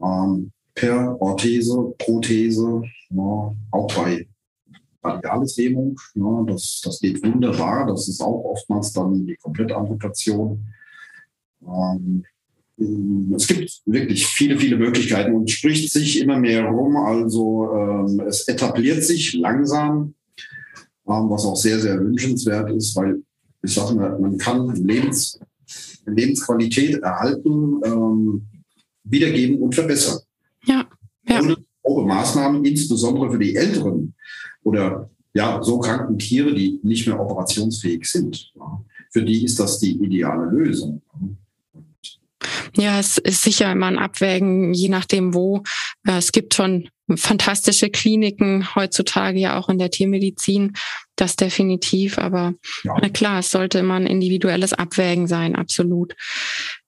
Ähm, 0.00 0.52
per 0.74 1.20
Orthese, 1.20 1.94
Prothese, 1.98 2.82
ja, 3.10 3.54
auch 3.70 3.94
bei 3.96 4.28
Radialeslähmung. 5.02 5.98
Ja, 6.14 6.44
das, 6.46 6.80
das 6.84 7.00
geht 7.00 7.22
wunderbar. 7.24 7.86
Das 7.86 8.08
ist 8.08 8.20
auch 8.20 8.44
oftmals 8.44 8.92
dann 8.92 9.26
die 9.26 9.36
Komplettamputation. 9.36 10.66
Ähm, 11.62 12.24
es 12.76 13.46
gibt 13.46 13.82
wirklich 13.86 14.26
viele, 14.26 14.58
viele 14.58 14.76
Möglichkeiten 14.76 15.34
und 15.34 15.50
spricht 15.50 15.92
sich 15.92 16.20
immer 16.20 16.38
mehr 16.38 16.64
rum. 16.64 16.96
Also 16.96 17.70
ähm, 17.72 18.20
es 18.26 18.48
etabliert 18.48 19.04
sich 19.04 19.34
langsam, 19.34 20.14
ähm, 21.06 21.30
was 21.30 21.44
auch 21.44 21.56
sehr, 21.56 21.78
sehr 21.78 22.00
wünschenswert 22.00 22.70
ist, 22.72 22.96
weil 22.96 23.22
ich 23.62 23.74
sage 23.74 23.94
mal, 23.94 24.18
man 24.18 24.36
kann 24.38 24.74
Lebens, 24.74 25.38
Lebensqualität 26.04 27.00
erhalten, 27.02 27.80
ähm, 27.84 28.42
wiedergeben 29.04 29.62
und 29.62 29.74
verbessern. 29.74 30.20
Ja. 30.64 30.86
ja. 31.28 31.40
Ohne 31.82 32.06
Maßnahmen, 32.06 32.64
insbesondere 32.64 33.30
für 33.30 33.38
die 33.38 33.54
Älteren 33.54 34.14
oder 34.62 35.10
ja, 35.34 35.62
so 35.62 35.78
kranken 35.78 36.18
Tiere, 36.18 36.54
die 36.54 36.80
nicht 36.82 37.06
mehr 37.06 37.20
operationsfähig 37.20 38.04
sind. 38.06 38.52
Für 39.10 39.22
die 39.22 39.44
ist 39.44 39.58
das 39.60 39.78
die 39.78 39.96
ideale 40.02 40.46
Lösung. 40.50 41.02
Ja, 42.76 42.98
es 42.98 43.18
ist 43.18 43.42
sicher 43.42 43.70
immer 43.70 43.86
ein 43.86 43.98
Abwägen, 43.98 44.74
je 44.74 44.88
nachdem 44.88 45.34
wo. 45.34 45.62
Äh, 46.06 46.18
es 46.18 46.32
gibt 46.32 46.54
schon 46.54 46.88
fantastische 47.16 47.90
Kliniken 47.90 48.74
heutzutage 48.74 49.38
ja 49.38 49.58
auch 49.58 49.68
in 49.68 49.78
der 49.78 49.90
Tiermedizin, 49.90 50.72
das 51.16 51.36
definitiv. 51.36 52.18
Aber 52.18 52.54
ja. 52.82 52.96
na 53.00 53.08
klar, 53.08 53.40
es 53.40 53.50
sollte 53.50 53.78
immer 53.78 53.94
ein 53.94 54.06
individuelles 54.06 54.72
Abwägen 54.72 55.26
sein, 55.26 55.54
absolut. 55.54 56.14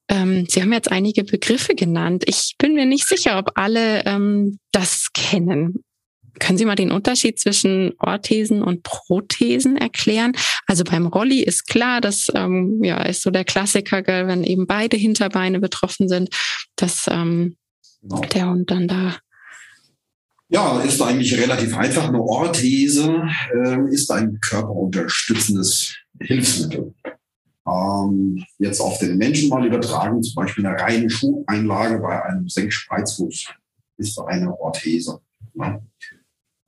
Ähm, 0.08 0.46
Sie 0.48 0.62
haben 0.62 0.72
jetzt 0.72 0.90
einige 0.90 1.24
Begriffe 1.24 1.74
genannt. 1.74 2.24
Ich 2.26 2.54
bin 2.58 2.74
mir 2.74 2.86
nicht 2.86 3.06
sicher, 3.06 3.38
ob 3.38 3.52
alle 3.56 4.04
ähm, 4.06 4.58
das 4.72 5.08
kennen. 5.12 5.84
Können 6.38 6.58
Sie 6.58 6.64
mal 6.64 6.74
den 6.74 6.92
Unterschied 6.92 7.38
zwischen 7.38 7.94
Orthesen 7.98 8.62
und 8.62 8.82
Prothesen 8.82 9.76
erklären? 9.76 10.32
Also 10.66 10.84
beim 10.84 11.06
Rolli 11.06 11.42
ist 11.42 11.66
klar, 11.66 12.00
das 12.00 12.28
ähm, 12.34 12.82
ja, 12.82 13.02
ist 13.02 13.22
so 13.22 13.30
der 13.30 13.44
Klassiker, 13.44 14.02
gell, 14.02 14.26
wenn 14.26 14.44
eben 14.44 14.66
beide 14.66 14.96
Hinterbeine 14.96 15.60
betroffen 15.60 16.08
sind, 16.08 16.30
dass 16.76 17.06
ähm, 17.10 17.56
genau. 18.02 18.20
der 18.20 18.50
Hund 18.50 18.70
dann 18.70 18.88
da. 18.88 19.16
Ja, 20.48 20.80
ist 20.80 21.02
eigentlich 21.02 21.36
relativ 21.36 21.76
einfach. 21.76 22.08
Eine 22.08 22.22
Orthese 22.22 23.28
äh, 23.52 23.92
ist 23.92 24.10
ein 24.12 24.38
körperunterstützendes 24.40 25.96
Hilfsmittel. 26.20 26.94
Ähm, 27.66 28.44
jetzt 28.58 28.80
auf 28.80 28.98
den 28.98 29.16
Menschen 29.18 29.48
mal 29.48 29.66
übertragen, 29.66 30.22
zum 30.22 30.34
Beispiel 30.36 30.64
eine 30.64 30.80
reine 30.80 31.10
Schuheinlage 31.10 31.98
bei 31.98 32.22
einem 32.24 32.48
Senkspreizfuß 32.48 33.46
ist 33.98 34.18
eine 34.20 34.58
Orthese. 34.58 35.20
Ja. 35.54 35.80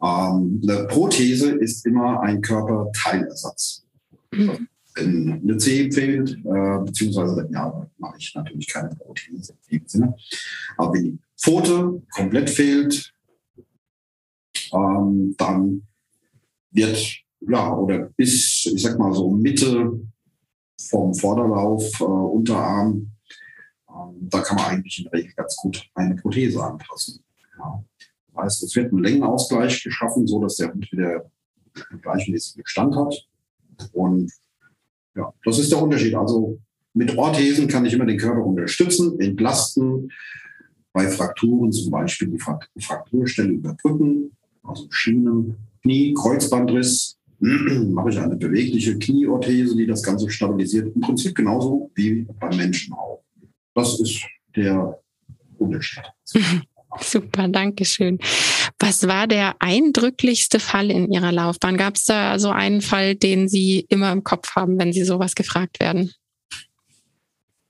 Ähm, 0.01 0.61
eine 0.63 0.87
Prothese 0.87 1.53
ist 1.53 1.85
immer 1.87 2.21
ein 2.21 2.41
Körperteilersatz. 2.41 3.85
Mhm. 4.33 4.69
Wenn 4.95 5.41
eine 5.43 5.57
Zehe 5.59 5.91
fehlt, 5.93 6.31
äh, 6.45 6.85
beziehungsweise 6.85 7.49
ja, 7.53 7.89
mache 7.99 8.17
ich 8.19 8.35
natürlich 8.35 8.67
keine 8.69 8.95
Prothese 8.97 9.55
in 9.69 9.79
dem 9.79 9.89
Sinne. 9.89 10.17
Aber 10.77 10.93
wenn 10.93 11.05
die 11.05 11.19
Pfote 11.37 12.03
komplett 12.15 12.51
fehlt, 12.51 13.13
ähm, 14.73 15.35
dann 15.37 15.87
wird, 16.71 16.99
ja, 17.41 17.75
oder 17.75 18.11
bis, 18.17 18.67
ich 18.67 18.83
sag 18.83 18.99
mal 18.99 19.13
so 19.13 19.31
Mitte 19.31 20.01
vom 20.81 21.15
Vorderlauf, 21.15 22.01
äh, 22.01 22.05
Unterarm, 22.05 23.11
äh, 23.89 23.93
da 24.23 24.41
kann 24.41 24.57
man 24.57 24.67
eigentlich 24.67 24.99
in 24.99 25.05
der 25.05 25.13
Regel 25.13 25.33
ganz 25.35 25.57
gut 25.57 25.89
eine 25.95 26.17
Prothese 26.17 26.63
anpassen. 26.63 27.25
Ja. 27.59 27.85
Heißt, 28.39 28.63
es 28.63 28.75
wird 28.77 28.93
ein 28.93 29.03
Längenausgleich 29.03 29.83
geschaffen, 29.83 30.27
so 30.27 30.41
dass 30.41 30.57
der 30.57 30.73
Hund 30.73 30.91
wieder 30.93 31.31
gleichmäßigen 32.03 32.63
Stand 32.67 32.97
hat. 32.97 33.15
Und 33.93 34.33
ja, 35.15 35.33
das 35.45 35.59
ist 35.59 35.73
der 35.73 35.83
Unterschied. 35.83 36.15
Also 36.15 36.59
mit 36.95 37.17
Orthesen 37.17 37.69
kann 37.69 37.85
ich 37.85 37.93
immer 37.93 38.07
den 38.07 38.19
Körper 38.19 38.45
unterstützen, 38.45 39.19
entlasten, 39.21 40.11
bei 40.93 41.07
Frakturen 41.09 41.71
zum 41.71 41.91
Beispiel 41.91 42.29
die 42.29 42.39
Frakturstelle 42.81 43.51
überbrücken, 43.51 44.37
also 44.63 44.87
Schienen, 44.91 45.57
Knie, 45.83 46.15
Kreuzbandriss, 46.15 47.19
mache 47.39 48.11
ich 48.11 48.19
eine 48.19 48.37
bewegliche 48.37 48.99
Knieorthese, 48.99 49.77
die 49.77 49.87
das 49.87 50.03
Ganze 50.03 50.29
stabilisiert. 50.29 50.95
Im 50.95 51.01
Prinzip 51.01 51.37
genauso 51.37 51.91
wie 51.95 52.27
beim 52.41 52.57
Menschen 52.57 52.95
auch. 52.95 53.23
Das 53.75 54.01
ist 54.01 54.21
der 54.57 54.99
Unterschied. 55.59 56.03
Super, 57.01 57.49
danke 57.49 57.85
schön. 57.85 58.19
Was 58.79 59.07
war 59.07 59.27
der 59.27 59.57
eindrücklichste 59.61 60.61
Fall 60.61 60.91
in 60.91 61.11
Ihrer 61.11 61.33
Laufbahn? 61.33 61.77
Gab 61.77 61.97
es 61.97 62.05
da 62.05 62.39
so 62.39 62.51
einen 62.51 62.81
Fall, 62.81 63.15
den 63.15 63.49
Sie 63.49 63.87
immer 63.89 64.13
im 64.13 64.25
Kopf 64.25 64.55
haben, 64.55 64.79
wenn 64.79 64.93
Sie 64.93 65.05
sowas 65.05 65.35
gefragt 65.35 65.81
werden? 65.81 66.13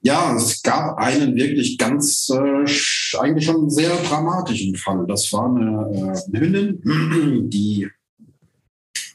Ja, 0.00 0.36
es 0.36 0.62
gab 0.62 0.96
einen 0.98 1.34
wirklich 1.34 1.76
ganz, 1.76 2.28
äh, 2.30 3.18
eigentlich 3.18 3.44
schon 3.44 3.68
sehr 3.68 3.96
dramatischen 4.04 4.76
Fall. 4.76 5.04
Das 5.08 5.32
war 5.32 5.46
eine, 5.46 6.14
äh, 6.14 6.36
eine 6.36 6.40
Hündin, 6.40 7.50
die 7.50 7.88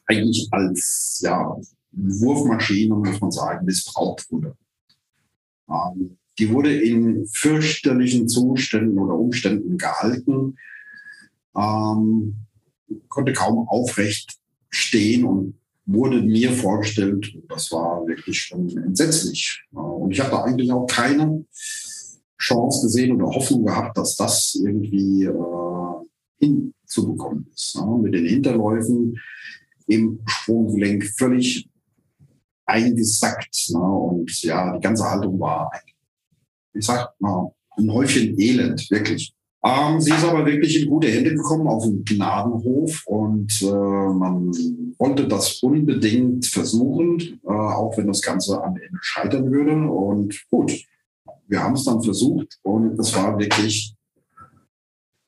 eigentlich 0.05 0.47
als 0.51 1.21
ja, 1.23 1.55
Wurfmaschine, 1.91 2.95
muss 2.95 3.21
man 3.21 3.31
sagen, 3.31 3.65
missbraucht 3.65 4.29
wurde. 4.29 4.55
Ähm, 5.69 6.17
die 6.39 6.49
wurde 6.49 6.75
in 6.75 7.25
fürchterlichen 7.27 8.27
Zuständen 8.27 8.97
oder 8.97 9.13
Umständen 9.13 9.77
gehalten, 9.77 10.57
ähm, 11.55 12.35
konnte 13.09 13.33
kaum 13.33 13.67
aufrecht 13.67 14.37
stehen 14.69 15.25
und 15.25 15.59
wurde 15.85 16.21
mir 16.21 16.51
vorgestellt, 16.51 17.35
das 17.49 17.71
war 17.71 18.07
wirklich 18.07 18.39
schon 18.39 18.75
entsetzlich. 18.77 19.63
Und 19.71 20.11
ich 20.11 20.19
habe 20.19 20.31
da 20.31 20.43
eigentlich 20.43 20.71
auch 20.71 20.87
keine 20.87 21.45
Chance 22.39 22.85
gesehen 22.85 23.13
oder 23.13 23.35
Hoffnung 23.35 23.65
gehabt, 23.65 23.97
dass 23.97 24.15
das 24.15 24.55
irgendwie 24.63 25.25
äh, 25.25 25.93
hinzubekommen 26.39 27.47
ist. 27.53 27.75
Ne? 27.75 27.99
Mit 28.01 28.13
den 28.13 28.25
Hinterläufen 28.25 29.19
im 29.87 30.19
Sprunggelenk 30.25 31.05
völlig 31.17 31.69
eingesackt. 32.65 33.69
Ne? 33.69 33.79
Und 33.79 34.41
ja, 34.43 34.75
die 34.75 34.81
ganze 34.81 35.09
Haltung 35.09 35.39
war 35.39 35.71
ich 36.73 36.85
sag 36.85 37.09
mal, 37.19 37.51
ein 37.77 37.91
Häufchen 37.91 38.39
Elend, 38.39 38.89
wirklich. 38.91 39.33
Ähm, 39.65 40.01
sie 40.01 40.11
ist 40.11 40.25
aber 40.25 40.45
wirklich 40.45 40.81
in 40.81 40.89
gute 40.89 41.07
Hände 41.07 41.33
gekommen 41.33 41.67
auf 41.67 41.83
dem 41.83 42.03
Gnadenhof 42.03 43.01
und 43.05 43.61
äh, 43.61 43.65
man 43.65 44.51
wollte 44.99 45.25
das 45.25 45.63
unbedingt 45.63 46.45
versuchen, 46.45 47.39
äh, 47.45 47.49
auch 47.49 47.97
wenn 47.97 48.07
das 48.07 48.21
Ganze 48.21 48.61
am 48.61 48.75
Ende 48.75 48.99
scheitern 49.01 49.49
würde. 49.49 49.89
Und 49.89 50.37
gut, 50.51 50.73
wir 51.47 51.63
haben 51.63 51.75
es 51.75 51.85
dann 51.85 52.01
versucht 52.01 52.59
und 52.63 52.99
es 52.99 53.15
war 53.15 53.39
wirklich 53.39 53.95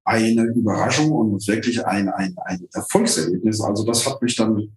eine 0.03 0.43
Überraschung 0.43 1.11
und 1.11 1.47
wirklich 1.47 1.85
ein, 1.85 2.09
ein, 2.09 2.35
ein 2.43 2.67
Erfolgserlebnis. 2.73 3.61
Also 3.61 3.85
das 3.85 4.05
hat 4.05 4.21
mich 4.21 4.35
dann 4.35 4.75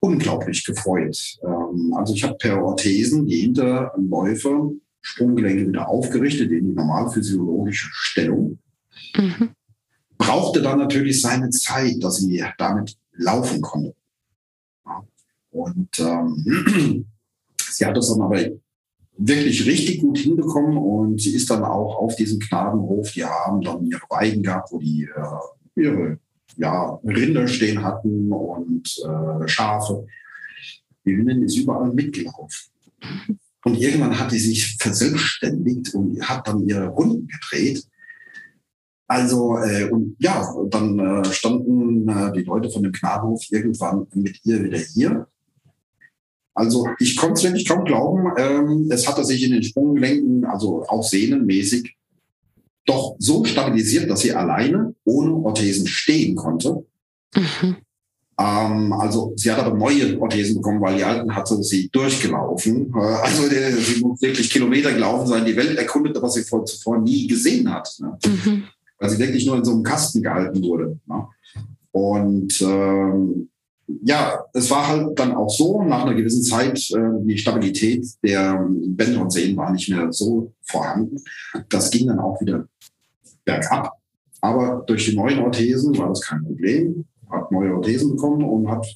unglaublich 0.00 0.64
gefreut. 0.64 1.38
Ähm, 1.42 1.94
also 1.96 2.12
ich 2.12 2.22
habe 2.22 2.36
per 2.36 2.62
Orthesen 2.62 3.26
die 3.26 3.40
Hinterläufe 3.40 4.72
Sprunggelenke 5.00 5.68
wieder 5.68 5.88
aufgerichtet 5.88 6.50
in 6.50 6.66
die 6.66 6.74
normal 6.74 7.10
physiologische 7.10 7.88
Stellung. 7.92 8.58
Mhm. 9.16 9.50
Brauchte 10.16 10.60
dann 10.60 10.78
natürlich 10.78 11.20
seine 11.22 11.50
Zeit, 11.50 12.02
dass 12.02 12.16
sie 12.16 12.44
damit 12.58 12.96
laufen 13.12 13.60
konnte. 13.60 13.94
Und 15.50 15.98
ähm, 15.98 17.06
sie 17.70 17.86
hat 17.86 17.96
das 17.96 18.08
dann 18.08 18.22
aber 18.22 18.40
wirklich 19.16 19.66
richtig 19.66 20.00
gut 20.00 20.18
hinbekommen 20.18 20.76
und 20.76 21.20
sie 21.20 21.34
ist 21.34 21.50
dann 21.50 21.64
auch 21.64 21.96
auf 21.96 22.14
diesem 22.14 22.38
Knabenhof, 22.38 23.10
die 23.12 23.24
haben 23.24 23.60
dann 23.62 23.84
ihre 23.84 24.02
Weiden 24.08 24.42
gehabt, 24.42 24.70
wo 24.70 24.78
die 24.78 25.04
äh, 25.04 25.80
ihre 25.80 26.18
ja, 26.56 26.98
Rinder 27.04 27.48
stehen 27.48 27.82
hatten 27.82 28.32
und 28.32 28.96
äh, 29.04 29.48
Schafe. 29.48 30.06
Die 31.04 31.16
Hündin 31.16 31.42
ist 31.42 31.56
überall 31.56 31.92
mitgelaufen. 31.92 32.70
Und 33.68 33.80
irgendwann 33.80 34.18
hat 34.18 34.30
sie 34.30 34.38
sich 34.38 34.76
verselbstständigt 34.78 35.94
und 35.94 36.20
hat 36.28 36.46
dann 36.48 36.66
ihre 36.66 36.88
Runden 36.88 37.28
gedreht. 37.28 37.84
Also, 39.06 39.58
äh, 39.58 39.88
und 39.90 40.16
ja, 40.18 40.46
dann 40.70 40.98
äh, 40.98 41.24
standen 41.32 42.08
äh, 42.08 42.32
die 42.32 42.42
Leute 42.42 42.70
von 42.70 42.82
dem 42.82 42.92
Knabenhof 42.92 43.42
irgendwann 43.50 44.06
mit 44.14 44.40
ihr 44.44 44.62
wieder 44.62 44.78
hier 44.78 45.26
also 46.58 46.88
ich 46.98 47.16
konnte 47.16 47.34
es 47.34 47.44
wirklich 47.44 47.68
kaum 47.68 47.84
glauben. 47.84 48.32
Ähm, 48.36 48.88
es 48.90 49.06
hatte 49.06 49.24
sich 49.24 49.44
in 49.44 49.52
den 49.52 49.62
Sprunggelenken, 49.62 50.44
also 50.44 50.84
auch 50.88 51.04
sehnenmäßig, 51.04 51.96
doch 52.84 53.14
so 53.20 53.44
stabilisiert, 53.44 54.10
dass 54.10 54.20
sie 54.20 54.32
alleine 54.32 54.92
ohne 55.04 55.34
Orthesen 55.34 55.86
stehen 55.86 56.34
konnte. 56.34 56.84
Mhm. 57.36 57.76
Ähm, 58.38 58.92
also 58.92 59.32
sie 59.36 59.50
hat 59.50 59.58
aber 59.58 59.76
neue 59.76 60.18
Orthesen 60.20 60.56
bekommen, 60.56 60.80
weil 60.80 60.96
die 60.96 61.04
alten 61.04 61.34
hatte 61.34 61.60
sie 61.62 61.88
durchgelaufen. 61.88 62.92
Äh, 62.94 62.98
also 62.98 63.46
äh, 63.48 63.72
sie 63.72 64.00
muss 64.00 64.22
wirklich 64.22 64.48
Kilometer 64.48 64.92
gelaufen 64.92 65.26
sein, 65.26 65.44
die 65.44 65.56
Welt 65.56 65.76
erkundet, 65.76 66.20
was 66.22 66.34
sie 66.34 66.44
vor, 66.44 66.64
zuvor 66.64 67.00
nie 67.00 67.26
gesehen 67.26 67.72
hat. 67.72 67.92
Ne? 67.98 68.16
Mhm. 68.24 68.64
Weil 68.98 69.10
sie 69.10 69.18
wirklich 69.18 69.44
nur 69.44 69.56
in 69.56 69.64
so 69.64 69.72
einem 69.72 69.82
Kasten 69.82 70.22
gehalten 70.22 70.62
wurde. 70.62 70.98
Ne? 71.06 71.26
Und 71.90 72.60
ähm, 72.62 73.48
ja, 74.04 74.44
es 74.52 74.70
war 74.70 74.86
halt 74.86 75.18
dann 75.18 75.34
auch 75.34 75.48
so, 75.48 75.82
nach 75.82 76.04
einer 76.04 76.14
gewissen 76.14 76.42
Zeit, 76.44 76.78
äh, 76.92 77.24
die 77.24 77.38
Stabilität 77.38 78.06
der 78.22 78.68
Bänder 78.70 79.22
und 79.22 79.32
Sehnen 79.32 79.56
war 79.56 79.72
nicht 79.72 79.88
mehr 79.88 80.12
so 80.12 80.52
vorhanden. 80.62 81.16
Das 81.70 81.90
ging 81.90 82.06
dann 82.06 82.20
auch 82.20 82.40
wieder 82.40 82.68
bergab. 83.44 83.94
Aber 84.40 84.84
durch 84.86 85.06
die 85.06 85.16
neuen 85.16 85.40
Orthesen 85.40 85.96
war 85.98 86.10
das 86.10 86.20
kein 86.20 86.44
Problem. 86.44 87.04
Hat 87.30 87.50
neue 87.52 87.74
Orthesen 87.74 88.16
bekommen 88.16 88.44
und 88.44 88.70
hat 88.70 88.86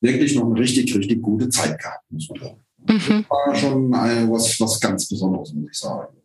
wirklich 0.00 0.34
noch 0.34 0.46
eine 0.46 0.58
richtig, 0.58 0.94
richtig 0.94 1.22
gute 1.22 1.48
Zeit 1.48 1.78
gehabt, 1.78 2.04
muss 2.10 2.28
man 2.30 2.40
sagen. 2.40 2.64
Mhm. 2.86 3.24
Das 3.28 3.30
war 3.30 3.54
schon 3.54 3.92
was, 3.92 4.60
was 4.60 4.80
ganz 4.80 5.08
Besonderes, 5.08 5.52
muss 5.52 5.70
ich 5.70 5.78
sagen. 5.78 6.16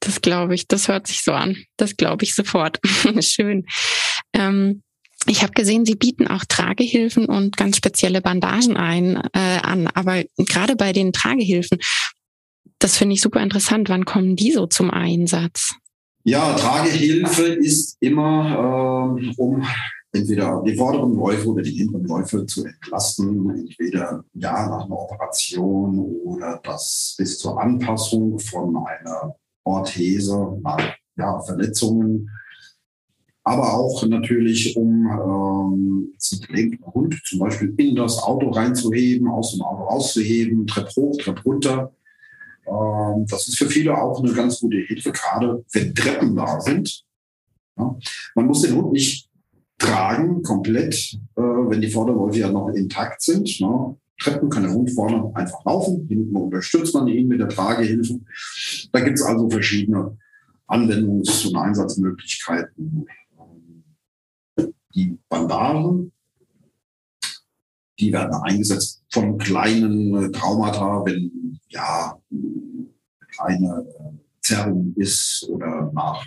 Das 0.00 0.20
glaube 0.20 0.54
ich, 0.54 0.68
das 0.68 0.88
hört 0.88 1.06
sich 1.06 1.22
so 1.22 1.32
an. 1.32 1.56
Das 1.76 1.96
glaube 1.96 2.24
ich 2.24 2.34
sofort. 2.34 2.78
Schön. 3.20 3.66
Ähm, 4.32 4.82
ich 5.26 5.42
habe 5.42 5.52
gesehen, 5.52 5.84
Sie 5.84 5.96
bieten 5.96 6.28
auch 6.28 6.44
Tragehilfen 6.44 7.26
und 7.26 7.56
ganz 7.56 7.76
spezielle 7.76 8.20
Bandagen 8.20 8.76
ein 8.76 9.16
äh, 9.32 9.58
an. 9.62 9.88
Aber 9.88 10.22
gerade 10.36 10.76
bei 10.76 10.92
den 10.92 11.12
Tragehilfen, 11.12 11.78
das 12.78 12.96
finde 12.96 13.14
ich 13.14 13.20
super 13.20 13.40
interessant. 13.40 13.88
Wann 13.88 14.04
kommen 14.04 14.36
die 14.36 14.52
so 14.52 14.66
zum 14.66 14.90
Einsatz? 14.90 15.74
Ja, 16.22 16.54
Tragehilfe 16.54 17.42
ist 17.42 17.96
immer, 18.00 19.16
äh, 19.18 19.32
um 19.36 19.66
entweder 20.16 20.62
die 20.66 20.74
vorderen 20.76 21.14
Läufe 21.14 21.48
oder 21.48 21.62
die 21.62 21.72
hinteren 21.72 22.06
Läufe 22.06 22.46
zu 22.46 22.64
entlasten, 22.64 23.50
entweder 23.50 24.24
ja 24.34 24.68
nach 24.68 24.84
einer 24.84 24.98
Operation 24.98 25.98
oder 26.24 26.60
das 26.64 27.14
bis 27.18 27.38
zur 27.38 27.60
Anpassung 27.60 28.38
von 28.38 28.76
einer 28.76 29.36
Orthese 29.64 30.58
nach 30.62 30.94
ja, 31.16 31.40
Verletzungen 31.40 32.30
aber 33.46 33.74
auch 33.74 34.04
natürlich, 34.04 34.76
um 34.76 35.06
ähm, 35.06 36.14
einen 36.32 36.40
gelenkten 36.48 36.92
Hund 36.92 37.22
zum 37.24 37.38
Beispiel 37.38 37.72
in 37.76 37.94
das 37.94 38.18
Auto 38.18 38.50
reinzuheben, 38.50 39.28
aus 39.28 39.52
dem 39.52 39.62
Auto 39.62 39.84
rauszuheben, 39.84 40.66
Trepp 40.66 40.90
hoch, 40.96 41.16
Trepp 41.16 41.46
runter. 41.46 41.92
Ähm, 42.66 43.24
das 43.28 43.46
ist 43.46 43.56
für 43.56 43.68
viele 43.68 43.96
auch 43.96 44.20
eine 44.20 44.32
ganz 44.32 44.58
gute 44.58 44.78
Hilfe, 44.78 45.12
gerade 45.12 45.64
wenn 45.72 45.94
Treppen 45.94 46.34
da 46.34 46.60
sind. 46.60 47.04
Ja. 47.78 47.96
Man 48.34 48.46
muss 48.46 48.62
den 48.62 48.74
Hund 48.74 48.92
nicht 48.92 49.25
tragen 49.78 50.42
komplett, 50.42 50.94
äh, 51.36 51.40
wenn 51.40 51.80
die 51.80 51.90
Vorderläufe 51.90 52.38
ja 52.38 52.50
noch 52.50 52.68
intakt 52.70 53.22
sind. 53.22 53.60
Ne. 53.60 53.96
Treppen 54.18 54.48
kann 54.48 54.62
der 54.62 54.72
Hund 54.72 54.90
vorne 54.92 55.30
einfach 55.34 55.64
laufen, 55.64 56.06
hinten 56.08 56.34
unterstützt 56.34 56.94
man 56.94 57.06
ihn 57.06 57.28
mit 57.28 57.40
der 57.40 57.48
Tragehilfe. 57.48 58.20
Da 58.92 59.00
gibt 59.00 59.18
es 59.18 59.24
also 59.24 59.50
verschiedene 59.50 60.16
Anwendungs- 60.66 61.46
und 61.46 61.56
Einsatzmöglichkeiten 61.56 63.06
die 64.96 65.18
Bandagen, 65.28 66.10
die 67.98 68.12
werden 68.12 68.34
eingesetzt 68.42 69.04
von 69.10 69.38
kleinen 69.38 70.14
äh, 70.16 70.30
Traumata, 70.32 71.04
wenn 71.04 71.60
ja 71.68 72.18
kleine 73.28 73.86
äh, 73.98 74.40
Zerrung 74.40 74.94
ist 74.96 75.46
oder 75.48 75.92
nach 75.92 76.26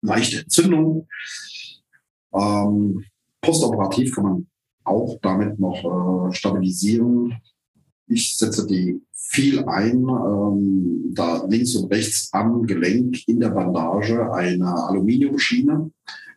leichter 0.00 0.40
Entzündung. 0.40 1.08
Ähm, 2.34 3.04
postoperativ 3.40 4.14
kann 4.14 4.24
man 4.24 4.46
auch 4.84 5.18
damit 5.22 5.58
noch 5.58 6.30
äh, 6.30 6.32
stabilisieren. 6.32 7.34
Ich 8.06 8.36
setze 8.36 8.66
die 8.66 9.00
viel 9.12 9.64
ein, 9.64 10.06
ähm, 10.08 11.12
da 11.14 11.44
links 11.46 11.74
und 11.76 11.92
rechts 11.92 12.28
am 12.32 12.66
Gelenk 12.66 13.26
in 13.28 13.40
der 13.40 13.50
Bandage 13.50 14.32
eine 14.32 14.66
Aluminiumschiene, 14.66 15.90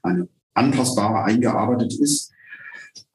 eine 0.03 0.27
anpassbarer 0.53 1.25
eingearbeitet 1.25 1.99
ist. 1.99 2.31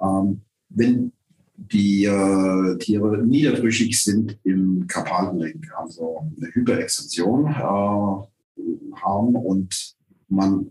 Ähm, 0.00 0.42
wenn 0.68 1.12
die 1.56 2.04
äh, 2.04 2.78
Tiere 2.78 3.24
niederbrüchig 3.24 4.02
sind 4.02 4.38
im 4.44 4.86
Karpalgelenk, 4.86 5.66
also 5.76 6.20
eine 6.36 6.52
Hyperextension 6.52 7.46
äh, 7.46 8.96
haben 9.00 9.36
und 9.36 9.94
man 10.28 10.70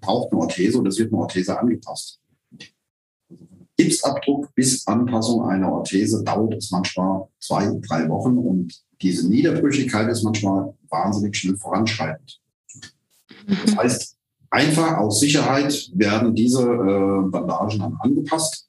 braucht 0.00 0.32
eine 0.32 0.40
Orthese 0.40 0.78
und 0.78 0.86
es 0.86 0.98
wird 0.98 1.12
eine 1.12 1.22
Orthese 1.22 1.58
angepasst. 1.58 2.20
Gipsabdruck 3.76 4.54
bis 4.54 4.86
Anpassung 4.86 5.42
einer 5.48 5.72
Orthese 5.72 6.22
dauert 6.22 6.54
es 6.54 6.70
manchmal 6.70 7.28
zwei, 7.38 7.70
drei 7.88 8.08
Wochen 8.08 8.36
und 8.36 8.74
diese 9.00 9.28
Niederbrüchigkeit 9.28 10.08
ist 10.10 10.22
manchmal 10.22 10.74
wahnsinnig 10.90 11.36
schnell 11.36 11.56
voranschreitend. 11.56 12.40
Das 13.64 13.76
heißt, 13.76 14.16
Einfach 14.50 14.98
aus 14.98 15.20
Sicherheit 15.20 15.90
werden 15.94 16.34
diese 16.34 16.62
äh, 16.62 17.30
Bandagen 17.30 17.78
dann 17.78 17.96
angepasst. 18.00 18.68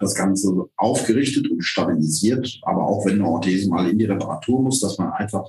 Das 0.00 0.16
Ganze 0.16 0.68
aufgerichtet 0.76 1.48
und 1.48 1.62
stabilisiert, 1.62 2.60
aber 2.62 2.84
auch 2.84 3.06
wenn 3.06 3.14
eine 3.14 3.28
Orthese 3.28 3.70
mal 3.70 3.88
in 3.88 3.98
die 3.98 4.04
Reparatur 4.04 4.60
muss, 4.60 4.80
dass 4.80 4.98
man 4.98 5.12
einfach 5.12 5.48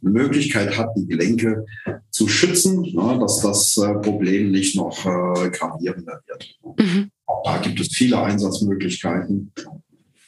Möglichkeit 0.00 0.76
hat, 0.76 0.90
die 0.96 1.06
Gelenke 1.06 1.64
zu 2.10 2.28
schützen, 2.28 2.82
ne, 2.82 3.18
dass 3.20 3.40
das 3.40 3.76
äh, 3.76 3.94
Problem 3.94 4.50
nicht 4.50 4.76
noch 4.76 5.04
äh, 5.04 5.50
gravierender 5.50 6.20
wird. 6.26 6.58
Mhm. 6.78 7.10
Auch 7.26 7.42
da 7.44 7.58
gibt 7.58 7.80
es 7.80 7.88
viele 7.88 8.20
Einsatzmöglichkeiten. 8.20 9.52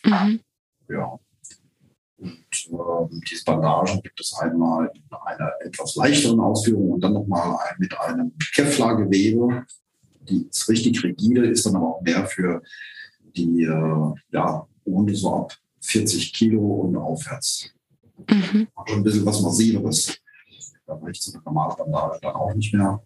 Mhm. 0.05 0.41
Ja. 0.89 1.19
Und 2.19 2.31
äh, 2.31 3.21
diese 3.31 3.45
Bandagen 3.45 4.01
gibt 4.03 4.21
es 4.21 4.35
einmal 4.35 4.91
in 4.95 5.03
einer 5.25 5.53
etwas 5.65 5.95
leichteren 5.97 6.41
Ausführung 6.41 6.93
und 6.93 7.01
dann 7.03 7.13
nochmal 7.13 7.59
mit 7.79 7.99
einem 8.01 8.33
Kevlar-Gewebe. 8.55 9.65
Die 10.29 10.47
ist 10.51 10.69
richtig 10.69 11.05
rigide, 11.05 11.47
ist 11.47 11.67
dann 11.67 11.77
aber 11.77 11.97
auch 11.97 12.03
mehr 12.03 12.27
für 12.27 12.63
die 13.37 13.65
äh, 13.65 14.15
ja, 14.33 14.67
Hunde 14.85 15.15
so 15.15 15.35
ab 15.35 15.57
40 15.83 16.33
Kilo 16.33 16.61
und 16.61 16.97
aufwärts. 16.97 17.76
Mhm. 18.29 18.69
Schon 18.87 18.99
ein 18.99 19.03
bisschen 19.03 19.27
was 19.27 19.41
Massiveres. 19.41 20.19
Da 20.87 20.95
reicht 20.95 21.23
so 21.23 21.33
eine 21.33 21.43
normale 21.43 21.75
Bandage 21.77 22.19
dann 22.23 22.35
auch 22.35 22.55
nicht 22.55 22.73
mehr. 22.73 23.03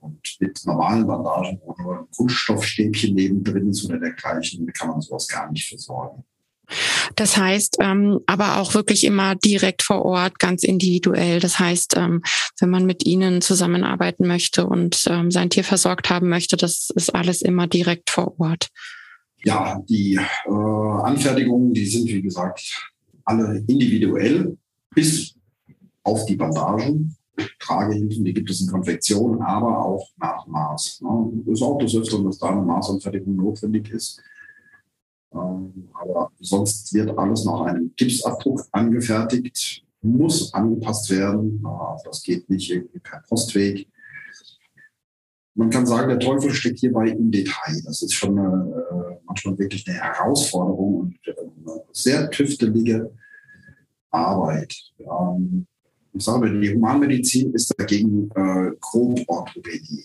Und 0.00 0.36
mit 0.40 0.60
normalen 0.64 1.06
Bandagen, 1.06 1.60
wo 1.64 1.74
nur 1.82 1.98
ein 1.98 2.06
Kunststoffstäbchen 2.16 3.14
nebendrin 3.14 3.68
ist 3.68 3.84
oder 3.84 3.98
dergleichen, 3.98 4.66
kann 4.72 4.88
man 4.88 5.00
sowas 5.00 5.28
gar 5.28 5.50
nicht 5.50 5.68
versorgen. 5.68 6.24
Das 7.16 7.36
heißt, 7.36 7.78
ähm, 7.80 8.20
aber 8.26 8.58
auch 8.58 8.74
wirklich 8.74 9.04
immer 9.04 9.34
direkt 9.34 9.82
vor 9.82 10.04
Ort, 10.04 10.38
ganz 10.38 10.62
individuell. 10.62 11.40
Das 11.40 11.58
heißt, 11.58 11.96
ähm, 11.96 12.22
wenn 12.60 12.70
man 12.70 12.86
mit 12.86 13.04
ihnen 13.04 13.42
zusammenarbeiten 13.42 14.26
möchte 14.26 14.66
und 14.66 15.04
ähm, 15.08 15.30
sein 15.30 15.50
Tier 15.50 15.64
versorgt 15.64 16.10
haben 16.10 16.28
möchte, 16.28 16.56
das 16.56 16.90
ist 16.94 17.14
alles 17.14 17.42
immer 17.42 17.66
direkt 17.66 18.10
vor 18.10 18.38
Ort. 18.38 18.68
Ja, 19.42 19.82
die 19.88 20.14
äh, 20.14 20.50
Anfertigungen, 20.50 21.74
die 21.74 21.86
sind 21.86 22.06
wie 22.06 22.22
gesagt 22.22 22.92
alle 23.24 23.58
individuell, 23.66 24.56
bis 24.94 25.34
auf 26.02 26.26
die 26.26 26.36
Bandagen. 26.36 27.16
Tragehilfen, 27.58 28.24
die 28.24 28.34
gibt 28.34 28.50
es 28.50 28.60
in 28.60 28.66
Konfektion, 28.66 29.40
aber 29.40 29.84
auch 29.84 30.10
nach 30.18 30.46
Maß. 30.46 31.00
Ne? 31.00 31.52
Ist 31.52 31.62
auch 31.62 31.78
das 31.78 31.94
Öfteren, 31.94 32.26
dass 32.26 32.38
da 32.38 32.50
eine 32.50 32.62
Maßanfertigung 32.62 33.36
notwendig 33.36 33.90
ist. 33.90 34.20
Ähm, 35.32 35.88
aber 35.94 36.32
sonst 36.40 36.92
wird 36.92 37.16
alles 37.16 37.44
nach 37.44 37.62
einem 37.62 37.92
Gipsabdruck 37.96 38.66
angefertigt, 38.72 39.84
muss 40.02 40.52
angepasst 40.52 41.10
werden. 41.10 41.64
Das 42.04 42.22
geht 42.22 42.48
nicht 42.50 42.70
irgendwie 42.70 42.98
per 42.98 43.22
Postweg. 43.28 43.88
Man 45.54 45.70
kann 45.70 45.86
sagen, 45.86 46.08
der 46.08 46.18
Teufel 46.18 46.52
steckt 46.52 46.78
hierbei 46.78 47.08
im 47.08 47.30
Detail. 47.30 47.82
Das 47.84 48.02
ist 48.02 48.14
schon 48.14 48.38
eine, 48.38 48.84
äh, 48.90 49.16
manchmal 49.24 49.58
wirklich 49.58 49.86
eine 49.88 49.98
Herausforderung 49.98 51.00
und 51.00 51.18
eine 51.26 51.79
sehr 51.92 52.30
tüftelige 52.30 53.10
Arbeit. 54.10 54.74
Ähm, 54.98 55.66
ich 56.12 56.24
sage, 56.24 56.60
die 56.60 56.74
Humanmedizin 56.74 57.54
ist 57.54 57.72
dagegen 57.78 58.30
äh, 58.34 58.72
Groborthopädie. 58.80 60.04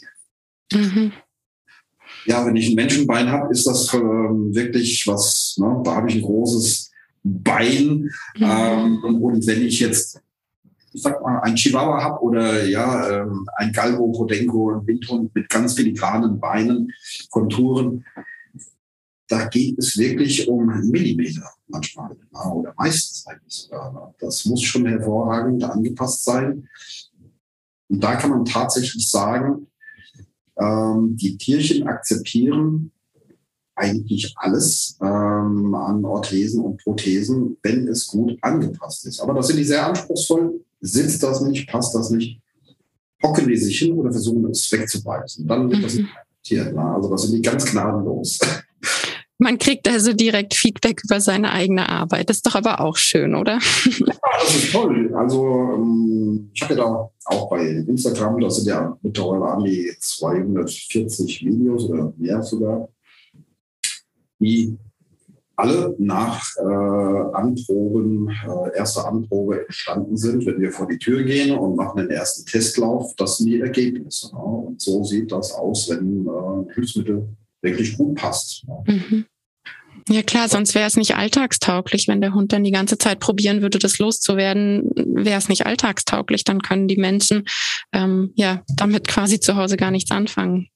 Mhm. 0.72 1.12
Ja, 2.26 2.46
wenn 2.46 2.56
ich 2.56 2.70
ein 2.70 2.76
Menschenbein 2.76 3.30
habe, 3.30 3.52
ist 3.52 3.66
das 3.66 3.94
ähm, 3.94 4.54
wirklich 4.54 5.06
was, 5.08 5.56
ne? 5.60 5.82
da 5.84 5.96
habe 5.96 6.10
ich 6.10 6.16
ein 6.16 6.22
großes 6.22 6.92
Bein. 7.24 8.12
Mhm. 8.38 8.42
Ähm, 8.42 9.04
und 9.04 9.48
wenn 9.48 9.62
ich 9.64 9.80
jetzt, 9.80 10.22
ich 10.94 11.02
sag 11.02 11.22
mal, 11.22 11.40
ein 11.40 11.56
Chihuahua 11.56 12.04
habe 12.04 12.22
oder 12.22 12.66
ja, 12.66 13.22
ähm, 13.22 13.48
ein 13.58 13.72
Galgo, 13.72 14.12
Podenco, 14.12 14.72
ein 14.72 14.86
Windhund 14.88 15.34
mit 15.36 15.50
ganz 15.50 15.74
filigranen 15.74 16.40
Beinen, 16.40 16.92
Konturen, 17.30 18.06
da 19.28 19.48
geht 19.48 19.78
es 19.80 19.98
wirklich 19.98 20.48
um 20.48 20.68
Millimeter 20.90 21.50
manchmal 21.68 22.16
oder 22.54 22.74
meistens 22.78 23.26
eigentlich 23.26 23.54
sogar. 23.54 24.14
Das 24.20 24.46
muss 24.46 24.62
schon 24.62 24.86
hervorragend 24.86 25.64
angepasst 25.64 26.24
sein. 26.24 26.68
Und 27.90 28.04
da 28.04 28.16
kann 28.16 28.30
man 28.30 28.46
tatsächlich 28.46 29.10
sagen, 29.10 29.68
ähm, 30.58 31.16
die 31.18 31.38
Tierchen 31.38 31.88
akzeptieren 31.88 32.92
eigentlich 33.76 34.34
alles 34.38 34.98
ähm, 35.02 35.76
an 35.76 36.06
Orthesen 36.06 36.64
und 36.64 36.82
Prothesen, 36.82 37.58
wenn 37.62 37.88
es 37.88 38.08
gut 38.08 38.38
angepasst 38.42 39.06
ist. 39.06 39.20
Aber 39.20 39.34
das 39.34 39.48
sind 39.48 39.58
die 39.58 39.66
sehr 39.66 39.86
anspruchsvoll. 39.86 40.62
Sitzt 40.80 41.24
das 41.24 41.42
nicht, 41.42 41.68
passt 41.68 41.94
das 41.94 42.10
nicht, 42.10 42.40
hocken 43.22 43.48
die 43.48 43.58
sich 43.58 43.80
hin 43.80 43.94
oder 43.94 44.12
versuchen 44.12 44.50
es 44.50 44.72
wegzubeißen. 44.72 45.46
Dann 45.46 45.70
wird 45.70 45.84
das 45.84 45.96
mhm. 45.96 46.08
akzeptiert. 46.16 46.78
Also 46.78 47.10
das 47.10 47.22
sind 47.24 47.34
die 47.34 47.42
ganz 47.42 47.66
gnadenlos. 47.66 48.40
Man 49.38 49.58
kriegt 49.58 49.88
also 49.90 50.14
direkt 50.14 50.54
Feedback 50.54 51.02
über 51.04 51.20
seine 51.20 51.52
eigene 51.52 51.90
Arbeit. 51.90 52.30
Das 52.30 52.38
ist 52.38 52.46
doch 52.46 52.56
aber 52.56 52.80
auch 52.80 52.96
schön, 52.96 53.36
oder? 53.36 53.60
Ja, 54.00 54.42
das 54.42 54.56
ist 54.56 54.72
toll. 54.72 55.14
Also 55.16 55.74
ähm, 55.76 56.50
ich 56.54 56.62
habe 56.62 56.76
ja 56.76 56.80
da 56.82 57.10
auch 57.26 57.50
bei 57.50 57.66
Instagram, 57.68 58.40
da 58.40 58.50
sind 58.50 58.68
ja 58.68 58.98
mittlerweile 59.02 59.46
an 59.46 59.64
die 59.64 59.92
240 60.00 61.46
Videos 61.46 61.90
oder 61.90 62.14
mehr 62.18 62.42
sogar, 62.44 62.90
die 64.40 64.78
alle 65.56 65.96
nach 65.98 66.44
äh, 66.58 67.36
Anproben, 67.36 68.30
äh, 68.30 68.78
erster 68.78 69.08
Anprobe 69.08 69.62
entstanden 69.66 70.18
sind, 70.18 70.46
wenn 70.46 70.60
wir 70.60 70.72
vor 70.72 70.88
die 70.88 70.98
Tür 70.98 71.24
gehen 71.24 71.58
und 71.58 71.76
machen 71.76 71.98
den 71.98 72.10
ersten 72.10 72.46
Testlauf. 72.46 73.16
Das 73.16 73.38
sind 73.38 73.48
die 73.48 73.62
Ergebnisse. 73.62 74.36
Ne? 74.36 74.42
Und 74.42 74.82
so 74.82 75.04
sieht 75.04 75.32
das 75.32 75.54
aus, 75.54 75.90
wenn 75.90 76.28
äh, 76.28 76.74
Hilfsmittel 76.74 77.30
wirklich 77.62 77.98
gut 77.98 78.16
passt. 78.16 78.66
Mhm. 78.86 79.26
Ja 80.10 80.22
klar, 80.22 80.50
sonst 80.50 80.76
wäre 80.76 80.88
es 80.88 80.98
nicht 80.98 81.16
alltagstauglich. 81.16 82.08
Wenn 82.08 82.22
der 82.22 82.34
Hund 82.34 82.54
dann 82.54 82.64
die 82.64 82.72
ganze 82.72 82.98
Zeit 82.98 83.20
probieren 83.20 83.62
würde, 83.62 83.80
das 83.80 83.98
loszuwerden, 83.98 84.92
wäre 84.96 85.38
es 85.38 85.50
nicht 85.50 85.66
alltagstauglich. 85.66 86.44
Dann 86.44 86.62
können 86.62 86.88
die 86.88 86.98
Menschen 86.98 87.46
ähm, 87.92 88.32
ja 88.36 88.62
damit 88.76 89.08
quasi 89.08 89.40
zu 89.40 89.56
Hause 89.56 89.78
gar 89.78 89.92
nichts 89.92 90.12
anfangen. 90.12 90.70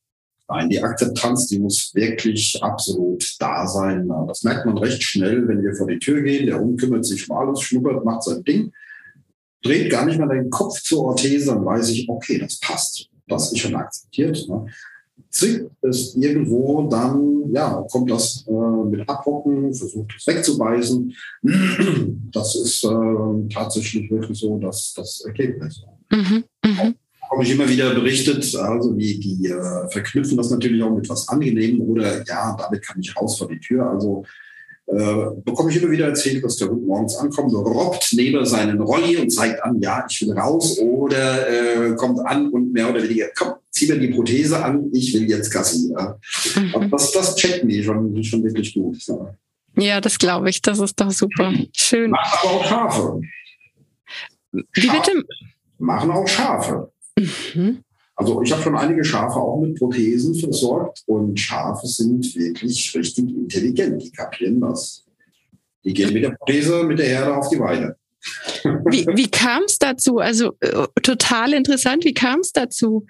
Nein, 0.48 0.70
die 0.70 0.82
Akzeptanz, 0.82 1.46
die 1.48 1.60
muss 1.60 1.92
wirklich 1.94 2.58
absolut 2.64 3.24
da 3.38 3.68
sein. 3.68 4.10
Das 4.28 4.42
merkt 4.42 4.66
man 4.66 4.80
recht 4.80 5.04
schnell, 5.04 5.48
wenn 5.48 5.62
wir 5.62 5.76
vor 5.76 5.88
die 5.88 6.00
Tür 6.00 6.24
gehen. 6.24 6.48
Der 6.48 6.60
Hund 6.60 6.80
kümmert 6.80 7.06
sich 7.06 7.30
um 7.30 7.38
alles, 7.38 7.62
schnuppert, 7.62 8.04
macht 8.04 8.24
sein 8.24 8.44
Ding, 8.44 8.72
dreht 9.62 9.92
gar 9.92 10.06
nicht 10.06 10.18
mehr 10.18 10.28
den 10.28 10.50
Kopf 10.50 10.82
zur 10.82 11.06
Orthese, 11.06 11.54
dann 11.54 11.64
weiß 11.64 11.90
ich, 11.90 12.10
okay, 12.10 12.40
das 12.40 12.60
passt. 12.60 13.10
Das 13.28 13.52
ist 13.52 13.60
schon 13.60 13.76
akzeptiert. 13.76 14.44
Ne? 14.50 14.66
Zwickt 15.30 15.72
es 15.82 16.16
irgendwo, 16.16 16.88
dann 16.90 17.52
ja, 17.52 17.86
kommt 17.92 18.12
das 18.12 18.46
äh, 18.48 18.86
mit 18.90 19.08
Abhocken, 19.08 19.74
versucht 19.74 20.14
es 20.18 20.28
wegzubeißen. 20.28 21.14
Das 22.32 22.56
ist 22.56 22.84
äh, 22.84 23.50
tatsächlich 23.52 24.10
wirklich 24.12 24.38
so 24.38 24.58
dass 24.60 24.94
das 24.94 25.22
Ergebnis. 25.22 25.82
Mhm, 26.12 26.44
mh. 26.64 26.94
Habe 27.32 27.44
ich 27.44 27.52
immer 27.52 27.68
wieder 27.68 27.94
berichtet, 27.94 28.56
also 28.56 28.94
die, 28.94 29.20
die 29.20 29.48
äh, 29.48 29.90
verknüpfen 29.90 30.38
das 30.38 30.52
natürlich 30.52 30.82
auch 30.84 30.96
mit 30.96 31.10
was 31.10 31.28
Angenehmem 31.28 31.82
oder 31.82 32.24
ja, 32.26 32.56
damit 32.56 32.86
kann 32.86 33.00
ich 33.00 33.16
raus 33.16 33.38
vor 33.38 33.48
die 33.48 33.60
Tür. 33.60 33.90
Also 33.90 34.24
bekomme 34.92 35.70
ich 35.70 35.82
immer 35.82 35.92
wieder 35.92 36.08
erzählt, 36.08 36.44
dass 36.44 36.58
der 36.58 36.70
Hund 36.70 36.86
morgens 36.86 37.16
ankommt, 37.18 37.54
robbt 37.54 38.10
neben 38.14 38.44
seinen 38.46 38.82
Rolli 38.82 39.18
und 39.18 39.30
zeigt 39.30 39.64
an, 39.64 39.80
ja, 39.82 40.06
ich 40.10 40.22
will 40.22 40.34
raus 40.34 40.80
oder 40.80 41.48
äh, 41.48 41.96
kommt 41.96 42.20
an 42.26 42.50
und 42.50 42.74
mehr 42.74 42.90
oder 42.90 43.04
weniger, 43.04 43.28
komm, 43.38 43.54
zieh 43.70 43.88
mir 43.88 44.00
die 44.00 44.08
Prothese 44.08 44.64
an, 44.64 44.90
ich 44.92 45.14
will 45.14 45.30
jetzt 45.30 45.52
Gassi. 45.52 45.92
Ja. 45.92 46.18
Mhm. 46.56 46.90
Das, 46.90 47.12
das 47.12 47.36
checken 47.36 47.70
die 47.70 47.84
schon, 47.84 48.24
schon 48.24 48.44
wirklich 48.44 48.74
gut. 48.74 48.98
Ja, 49.06 49.36
ja 49.78 50.02
das 50.02 50.18
glaube 50.18 50.50
ich, 50.50 50.62
das 50.62 50.80
ist 50.80 51.00
doch 51.00 51.12
super. 51.12 51.54
Schön. 51.74 52.12
Machen 52.12 52.40
aber 52.42 52.52
auch 52.52 52.66
Schafe. 52.66 53.22
Wie 54.52 54.88
bitte? 54.88 55.24
Machen 55.78 56.12
auch 56.12 56.28
Schafe. 56.28 56.92
Mhm. 57.16 57.84
Also 58.20 58.42
ich 58.42 58.52
habe 58.52 58.62
schon 58.62 58.76
einige 58.76 59.06
Schafe 59.06 59.40
auch 59.40 59.62
mit 59.62 59.80
Prothesen 59.80 60.36
versorgt 60.36 61.04
und 61.06 61.40
Schafe 61.40 61.88
sind 61.88 62.36
wirklich 62.36 62.94
richtig 62.94 63.30
intelligent. 63.30 64.04
Die 64.04 64.12
kapieren 64.12 64.60
das. 64.60 65.06
Die 65.86 65.94
gehen 65.94 66.12
mit 66.12 66.24
der 66.24 66.32
Prothese, 66.32 66.84
mit 66.84 67.00
der 67.00 67.08
Herde 67.08 67.38
auf 67.38 67.48
die 67.48 67.60
Weide. 67.60 67.96
Wie, 68.90 69.08
wie 69.16 69.32
kam 69.32 69.64
es 69.66 69.80
dazu? 69.80 70.18
Also 70.18 70.52
äh, 70.60 70.86
total 71.02 71.54
interessant. 71.54 72.04
Wie 72.04 72.14
kam 72.14 72.42
es 72.42 72.52
dazu? 72.52 73.06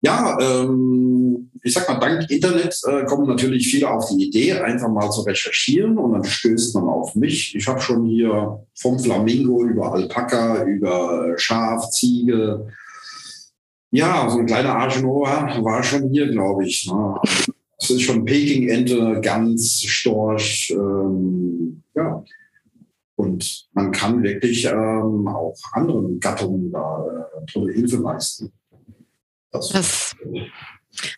Ja, 0.00 0.38
ähm, 0.40 1.50
ich 1.62 1.74
sag 1.74 1.86
mal, 1.86 1.98
dank 1.98 2.30
Internet 2.30 2.80
äh, 2.86 3.04
kommen 3.04 3.26
natürlich 3.26 3.68
viele 3.68 3.90
auf 3.90 4.08
die 4.08 4.24
Idee, 4.24 4.52
einfach 4.52 4.88
mal 4.88 5.10
zu 5.10 5.20
recherchieren 5.20 5.98
und 5.98 6.12
dann 6.12 6.24
stößt 6.24 6.74
man 6.76 6.84
auf 6.84 7.14
mich. 7.14 7.54
Ich 7.54 7.68
habe 7.68 7.80
schon 7.80 8.06
hier 8.06 8.64
vom 8.74 8.98
Flamingo 8.98 9.62
über 9.64 9.92
Alpaka, 9.92 10.64
über 10.64 11.34
Schaf, 11.36 11.90
Ziege, 11.90 12.66
ja, 13.94 14.28
so 14.28 14.40
ein 14.40 14.46
kleiner 14.46 14.74
Arschenoa 14.76 15.62
war 15.62 15.82
schon 15.84 16.10
hier, 16.10 16.28
glaube 16.28 16.66
ich. 16.66 16.90
Ne? 16.90 17.14
Das 17.78 17.90
ist 17.90 18.02
schon 18.02 18.24
Peking-Ente, 18.24 19.20
Gans, 19.20 19.82
Storch, 19.82 20.72
ähm, 20.76 21.82
ja. 21.94 22.24
Und 23.14 23.68
man 23.72 23.92
kann 23.92 24.22
wirklich 24.24 24.64
ähm, 24.64 25.28
auch 25.28 25.56
anderen 25.72 26.18
Gattungen 26.18 26.72
da 26.72 27.06
äh, 27.06 27.46
tolle 27.52 27.72
Hilfe 27.72 27.98
leisten. 27.98 28.52
Das, 29.52 29.68
das, 29.68 30.16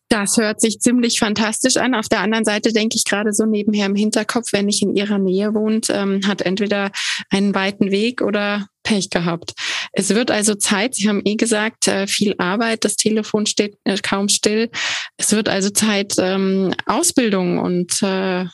das 0.08 0.36
hört 0.36 0.60
sich 0.60 0.80
ziemlich 0.80 1.18
fantastisch 1.18 1.76
an. 1.76 1.94
Auf 1.94 2.08
der 2.08 2.20
anderen 2.20 2.44
Seite 2.44 2.72
denke 2.72 2.96
ich 2.96 3.04
gerade 3.04 3.32
so 3.32 3.44
nebenher 3.44 3.86
im 3.86 3.94
Hinterkopf, 3.94 4.52
wenn 4.52 4.68
ich 4.68 4.82
in 4.82 4.94
ihrer 4.94 5.18
Nähe 5.18 5.54
wohnt, 5.54 5.88
ähm, 5.90 6.20
hat 6.26 6.42
entweder 6.42 6.90
einen 7.30 7.54
weiten 7.54 7.90
Weg 7.90 8.22
oder 8.22 8.66
Pech 8.86 9.10
gehabt. 9.10 9.52
Es 9.92 10.10
wird 10.10 10.30
also 10.30 10.54
Zeit, 10.54 10.94
Sie 10.94 11.08
haben 11.08 11.22
eh 11.24 11.34
gesagt, 11.34 11.88
äh, 11.88 12.06
viel 12.06 12.36
Arbeit, 12.38 12.84
das 12.84 12.94
Telefon 12.94 13.44
steht 13.46 13.76
äh, 13.84 13.98
kaum 14.00 14.28
still. 14.28 14.70
Es 15.16 15.32
wird 15.32 15.48
also 15.48 15.70
Zeit, 15.70 16.14
ähm, 16.18 16.72
Ausbildung 16.86 17.58
und 17.58 18.00
äh, 18.02 18.44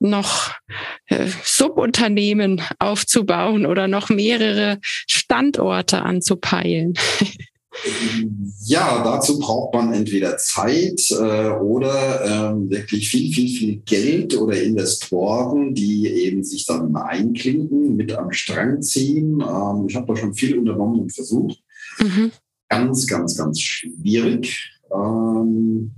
noch 0.00 0.52
Subunternehmen 1.44 2.62
aufzubauen 2.78 3.66
oder 3.66 3.88
noch 3.88 4.08
mehrere 4.08 4.78
Standorte 4.82 6.02
anzupeilen. 6.02 6.94
Ja, 8.64 9.02
dazu 9.04 9.38
braucht 9.38 9.74
man 9.74 9.92
entweder 9.92 10.36
Zeit 10.36 11.00
äh, 11.10 11.50
oder 11.50 12.50
ähm, 12.52 12.68
wirklich 12.68 13.08
viel, 13.08 13.32
viel, 13.32 13.48
viel 13.48 13.76
Geld 13.78 14.36
oder 14.36 14.60
Investoren, 14.60 15.72
die 15.74 16.08
eben 16.08 16.42
sich 16.42 16.66
dann 16.66 16.94
einklinken, 16.96 17.96
mit 17.96 18.12
am 18.12 18.32
Strang 18.32 18.82
ziehen. 18.82 19.40
Ähm, 19.40 19.86
ich 19.88 19.94
habe 19.94 20.06
da 20.08 20.16
schon 20.16 20.34
viel 20.34 20.58
unternommen 20.58 21.00
und 21.00 21.12
versucht. 21.12 21.62
Mhm. 22.00 22.32
Ganz, 22.68 23.06
ganz, 23.06 23.36
ganz 23.36 23.60
schwierig. 23.60 24.72
Ähm, 24.92 25.92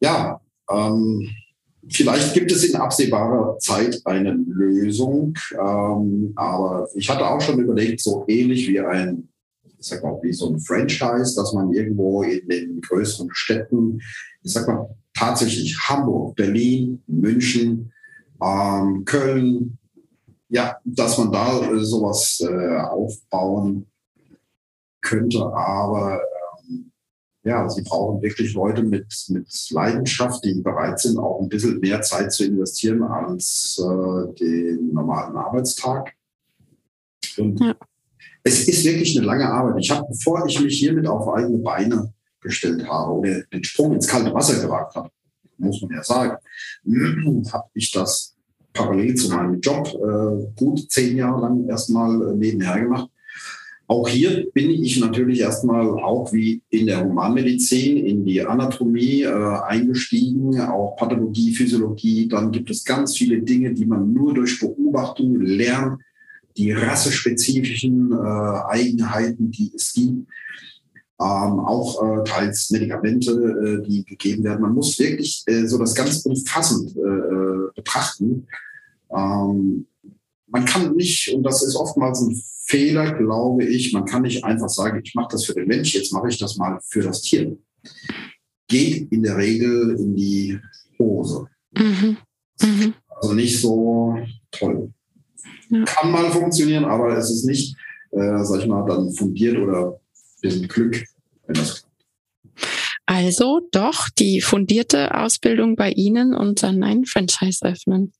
ja, 0.00 0.40
ähm, 0.70 1.28
vielleicht 1.88 2.34
gibt 2.34 2.52
es 2.52 2.64
in 2.64 2.76
absehbarer 2.76 3.58
Zeit 3.58 4.00
eine 4.04 4.32
Lösung, 4.32 5.34
ähm, 5.52 6.32
aber 6.36 6.88
ich 6.94 7.10
hatte 7.10 7.26
auch 7.26 7.40
schon 7.40 7.60
überlegt, 7.60 8.00
so 8.00 8.24
ähnlich 8.28 8.68
wie 8.68 8.80
ein 8.80 9.28
ich 9.82 9.88
sag 9.88 10.04
mal, 10.04 10.16
wie 10.22 10.32
so 10.32 10.48
ein 10.48 10.60
Franchise, 10.60 11.34
dass 11.34 11.52
man 11.52 11.72
irgendwo 11.72 12.22
in 12.22 12.48
den 12.48 12.80
größeren 12.80 13.28
Städten, 13.32 14.00
ich 14.42 14.52
sag 14.52 14.68
mal, 14.68 14.88
tatsächlich 15.12 15.76
Hamburg, 15.88 16.36
Berlin, 16.36 17.02
München, 17.08 17.92
ähm, 18.40 19.04
Köln, 19.04 19.76
ja, 20.48 20.76
dass 20.84 21.18
man 21.18 21.32
da 21.32 21.60
äh, 21.62 21.84
sowas 21.84 22.40
äh, 22.40 22.76
aufbauen 22.78 23.86
könnte, 25.00 25.44
aber 25.44 26.20
ähm, 26.68 26.92
Ja, 27.44 27.68
sie 27.68 27.82
brauchen 27.82 28.22
wirklich 28.22 28.54
Leute 28.54 28.84
mit, 28.84 29.12
mit 29.30 29.70
Leidenschaft, 29.70 30.44
die 30.44 30.54
bereit 30.60 31.00
sind, 31.00 31.18
auch 31.18 31.40
ein 31.40 31.48
bisschen 31.48 31.80
mehr 31.80 32.00
Zeit 32.02 32.32
zu 32.32 32.44
investieren 32.44 33.02
als 33.02 33.82
äh, 33.82 34.34
den 34.34 34.92
normalen 34.92 35.36
Arbeitstag. 35.36 36.12
Und 37.36 37.58
ja. 37.60 37.74
Es 38.44 38.68
ist 38.68 38.84
wirklich 38.84 39.16
eine 39.16 39.26
lange 39.26 39.48
Arbeit. 39.48 39.76
Ich 39.78 39.90
habe, 39.90 40.06
bevor 40.08 40.46
ich 40.46 40.60
mich 40.60 40.78
hiermit 40.78 41.06
auf 41.06 41.28
eigene 41.28 41.58
Beine 41.58 42.12
gestellt 42.40 42.86
habe 42.88 43.12
oder 43.12 43.42
den 43.52 43.64
Sprung 43.64 43.94
ins 43.94 44.08
kalte 44.08 44.34
Wasser 44.34 44.60
gewagt 44.60 44.94
habe, 44.94 45.10
muss 45.58 45.80
man 45.82 45.92
ja 45.92 46.02
sagen, 46.02 46.36
habe 47.52 47.68
ich 47.74 47.90
das 47.92 48.34
parallel 48.72 49.14
zu 49.14 49.30
meinem 49.30 49.60
Job 49.60 49.88
äh, 49.94 50.46
gut 50.56 50.90
zehn 50.90 51.16
Jahre 51.16 51.42
lang 51.42 51.68
erstmal 51.68 52.30
äh, 52.30 52.34
nebenher 52.34 52.80
gemacht. 52.80 53.08
Auch 53.86 54.08
hier 54.08 54.46
bin 54.54 54.70
ich 54.70 54.98
natürlich 55.00 55.40
erstmal 55.40 55.86
auch 55.86 56.32
wie 56.32 56.62
in 56.70 56.86
der 56.86 57.04
Humanmedizin 57.04 57.98
in 57.98 58.24
die 58.24 58.40
Anatomie 58.40 59.22
äh, 59.22 59.58
eingestiegen, 59.66 60.58
auch 60.60 60.96
Pathologie, 60.96 61.54
Physiologie. 61.54 62.26
Dann 62.26 62.50
gibt 62.52 62.70
es 62.70 62.84
ganz 62.84 63.16
viele 63.16 63.42
Dinge, 63.42 63.74
die 63.74 63.84
man 63.84 64.12
nur 64.12 64.32
durch 64.32 64.58
Beobachtung 64.60 65.40
lernt, 65.40 66.00
die 66.56 66.72
rassespezifischen 66.72 68.12
äh, 68.12 68.16
Eigenheiten, 68.16 69.50
die 69.50 69.72
es 69.74 69.92
gibt 69.92 70.26
ähm, 71.22 71.60
auch 71.60 72.02
äh, 72.02 72.24
teils 72.24 72.70
Medikamente, 72.70 73.30
äh, 73.30 73.88
die 73.88 74.04
gegeben 74.04 74.44
werden. 74.44 74.62
Man 74.62 74.74
muss 74.74 74.98
wirklich 74.98 75.42
äh, 75.46 75.66
so 75.66 75.78
das 75.78 75.94
ganz 75.94 76.24
umfassend 76.24 76.96
äh, 76.96 77.00
äh, 77.00 77.70
betrachten. 77.74 78.46
Ähm, 79.10 79.86
man 80.48 80.64
kann 80.64 80.94
nicht, 80.96 81.32
und 81.32 81.44
das 81.44 81.62
ist 81.62 81.76
oftmals 81.76 82.20
ein 82.22 82.40
Fehler, 82.64 83.12
glaube 83.12 83.64
ich, 83.64 83.92
man 83.92 84.04
kann 84.04 84.22
nicht 84.22 84.44
einfach 84.44 84.68
sagen, 84.68 85.00
ich 85.04 85.14
mache 85.14 85.28
das 85.32 85.44
für 85.44 85.54
den 85.54 85.68
Mensch, 85.68 85.94
jetzt 85.94 86.12
mache 86.12 86.28
ich 86.28 86.38
das 86.38 86.56
mal 86.56 86.80
für 86.88 87.02
das 87.02 87.22
Tier. 87.22 87.56
Geht 88.68 89.12
in 89.12 89.22
der 89.22 89.36
Regel 89.36 89.96
in 89.98 90.16
die 90.16 90.58
Hose. 90.98 91.46
Mhm. 91.76 92.16
Mhm. 92.60 92.94
Also 93.08 93.34
nicht 93.34 93.60
so 93.60 94.16
toll. 94.50 94.92
Ja. 95.70 95.84
Kann 95.84 96.10
mal 96.10 96.30
funktionieren, 96.30 96.84
aber 96.84 97.16
es 97.16 97.30
ist 97.30 97.44
nicht, 97.44 97.76
äh, 98.12 98.44
sag 98.44 98.60
ich 98.60 98.66
mal, 98.66 98.86
dann 98.86 99.12
fundiert 99.12 99.58
oder 99.58 100.00
ein 100.44 100.68
Glück 100.68 101.04
wenn 101.46 101.54
das 101.54 101.86
also 103.06 103.68
doch 103.72 104.08
die 104.08 104.40
fundierte 104.40 105.14
Ausbildung 105.14 105.76
bei 105.76 105.90
Ihnen 105.90 106.34
und 106.34 106.62
dann 106.62 106.82
ein 106.82 107.04
Franchise 107.04 107.64
öffnen. 107.64 108.12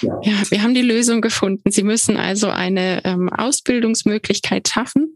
Ja. 0.00 0.20
ja, 0.22 0.32
wir 0.50 0.62
haben 0.62 0.74
die 0.74 0.82
Lösung 0.82 1.20
gefunden. 1.20 1.70
Sie 1.70 1.82
müssen 1.82 2.16
also 2.16 2.48
eine 2.48 3.04
ähm, 3.04 3.28
Ausbildungsmöglichkeit 3.28 4.68
schaffen 4.68 5.14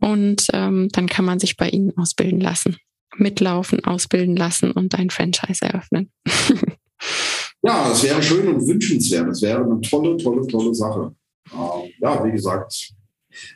und 0.00 0.46
ähm, 0.52 0.88
dann 0.92 1.08
kann 1.08 1.24
man 1.24 1.40
sich 1.40 1.56
bei 1.56 1.68
Ihnen 1.68 1.96
ausbilden 1.98 2.40
lassen, 2.40 2.76
mitlaufen, 3.16 3.84
ausbilden 3.84 4.36
lassen 4.36 4.70
und 4.70 4.94
ein 4.94 5.10
Franchise 5.10 5.64
eröffnen. 5.64 6.10
ja, 7.62 7.88
das 7.88 8.02
wäre 8.02 8.22
schön 8.22 8.48
und 8.48 8.66
wünschenswert. 8.66 9.28
Das 9.28 9.42
wäre 9.42 9.64
eine 9.64 9.80
tolle, 9.80 10.16
tolle, 10.16 10.46
tolle 10.46 10.74
Sache. 10.74 11.14
Ähm, 11.52 11.90
ja, 12.00 12.24
wie 12.24 12.32
gesagt, 12.32 12.92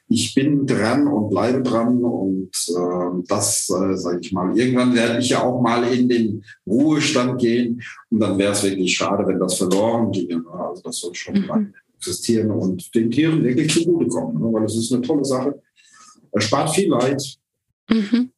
ich 0.09 0.35
bin 0.35 0.67
dran 0.67 1.07
und 1.07 1.29
bleibe 1.31 1.63
dran 1.63 2.03
und 2.03 2.51
äh, 2.69 3.23
das, 3.29 3.69
äh, 3.69 3.97
sage 3.97 4.21
ich 4.21 4.33
mal, 4.33 4.57
irgendwann 4.57 4.95
werde 4.95 5.19
ich 5.19 5.31
ja 5.31 5.43
auch 5.43 5.61
mal 5.61 5.85
in 5.93 6.09
den 6.09 6.45
Ruhestand 6.67 7.41
gehen 7.41 7.83
und 8.11 8.21
dann 8.21 8.39
wäre 8.39 8.53
es 8.53 8.63
wirklich 8.63 8.97
schade, 8.97 9.27
wenn 9.27 9.39
das 9.39 9.59
verloren 9.59 10.13
ginge. 10.13 10.39
Ne? 10.39 10.51
Also 10.51 10.83
das 10.83 10.99
soll 10.99 11.15
schon 11.15 11.35
mhm. 11.35 11.75
existieren 11.99 12.51
und 12.51 12.95
den 12.95 13.11
Tieren 13.11 13.45
wirklich 13.45 13.73
zugutekommen, 13.73 14.41
ne? 14.41 14.53
weil 14.53 14.65
es 14.65 14.77
ist 14.77 14.93
eine 14.93 15.03
tolle 15.03 15.25
Sache. 15.25 15.61
Er 16.33 16.41
spart 16.41 16.71
viel 16.71 16.91
Leid. 16.91 17.23
Mhm. 17.91 18.31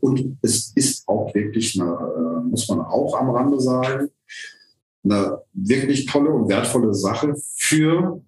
Und 0.00 0.36
es 0.42 0.72
ist 0.74 1.08
auch 1.08 1.34
wirklich, 1.34 1.80
eine, 1.80 1.90
äh, 1.90 2.48
muss 2.48 2.68
man 2.68 2.80
auch 2.80 3.18
am 3.18 3.30
Rande 3.30 3.58
sagen, 3.58 4.10
eine 5.04 5.42
wirklich 5.52 6.06
tolle 6.06 6.30
und 6.30 6.48
wertvolle 6.48 6.94
Sache 6.94 7.34
für 7.56 8.22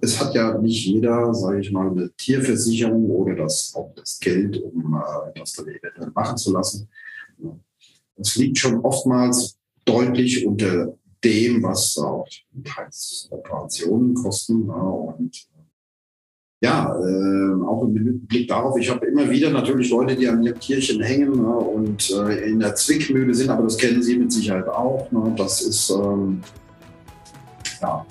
es 0.00 0.20
hat 0.20 0.34
ja 0.34 0.58
nicht 0.58 0.84
jeder, 0.86 1.32
sage 1.34 1.60
ich 1.60 1.70
mal, 1.70 1.90
eine 1.90 2.10
Tierversicherung 2.16 3.10
oder 3.10 3.34
das, 3.34 3.74
auch 3.74 3.92
das 3.94 4.18
Geld, 4.18 4.62
um 4.62 4.94
äh, 4.94 5.38
das 5.38 5.52
dann 5.52 5.68
eventuell 5.68 6.10
machen 6.14 6.36
zu 6.36 6.52
lassen. 6.52 6.88
Das 8.16 8.36
liegt 8.36 8.58
schon 8.58 8.80
oftmals 8.80 9.58
deutlich 9.84 10.46
unter 10.46 10.96
dem, 11.22 11.62
was 11.62 11.96
auch 11.98 12.28
teils 12.64 13.28
Operationen 13.30 14.14
kosten. 14.14 14.68
Und 14.68 15.48
ja, 16.62 16.96
äh, 16.96 17.64
auch 17.64 17.82
im 17.82 18.26
Blick 18.26 18.48
darauf, 18.48 18.78
ich 18.78 18.90
habe 18.90 19.06
immer 19.06 19.28
wieder 19.28 19.50
natürlich 19.50 19.90
Leute, 19.90 20.16
die 20.16 20.28
an 20.28 20.42
ihrem 20.42 20.58
Tierchen 20.58 21.02
hängen 21.02 21.42
ne, 21.42 21.56
und 21.56 22.10
äh, 22.10 22.48
in 22.48 22.60
der 22.60 22.74
Zwickmühle 22.74 23.34
sind, 23.34 23.50
aber 23.50 23.64
das 23.64 23.76
kennen 23.76 24.02
Sie 24.02 24.16
mit 24.16 24.32
Sicherheit 24.32 24.68
auch. 24.68 25.10
Ne, 25.12 25.34
das 25.36 25.60
ist 25.60 25.90
ähm, 25.90 26.40
ja. 27.84 28.06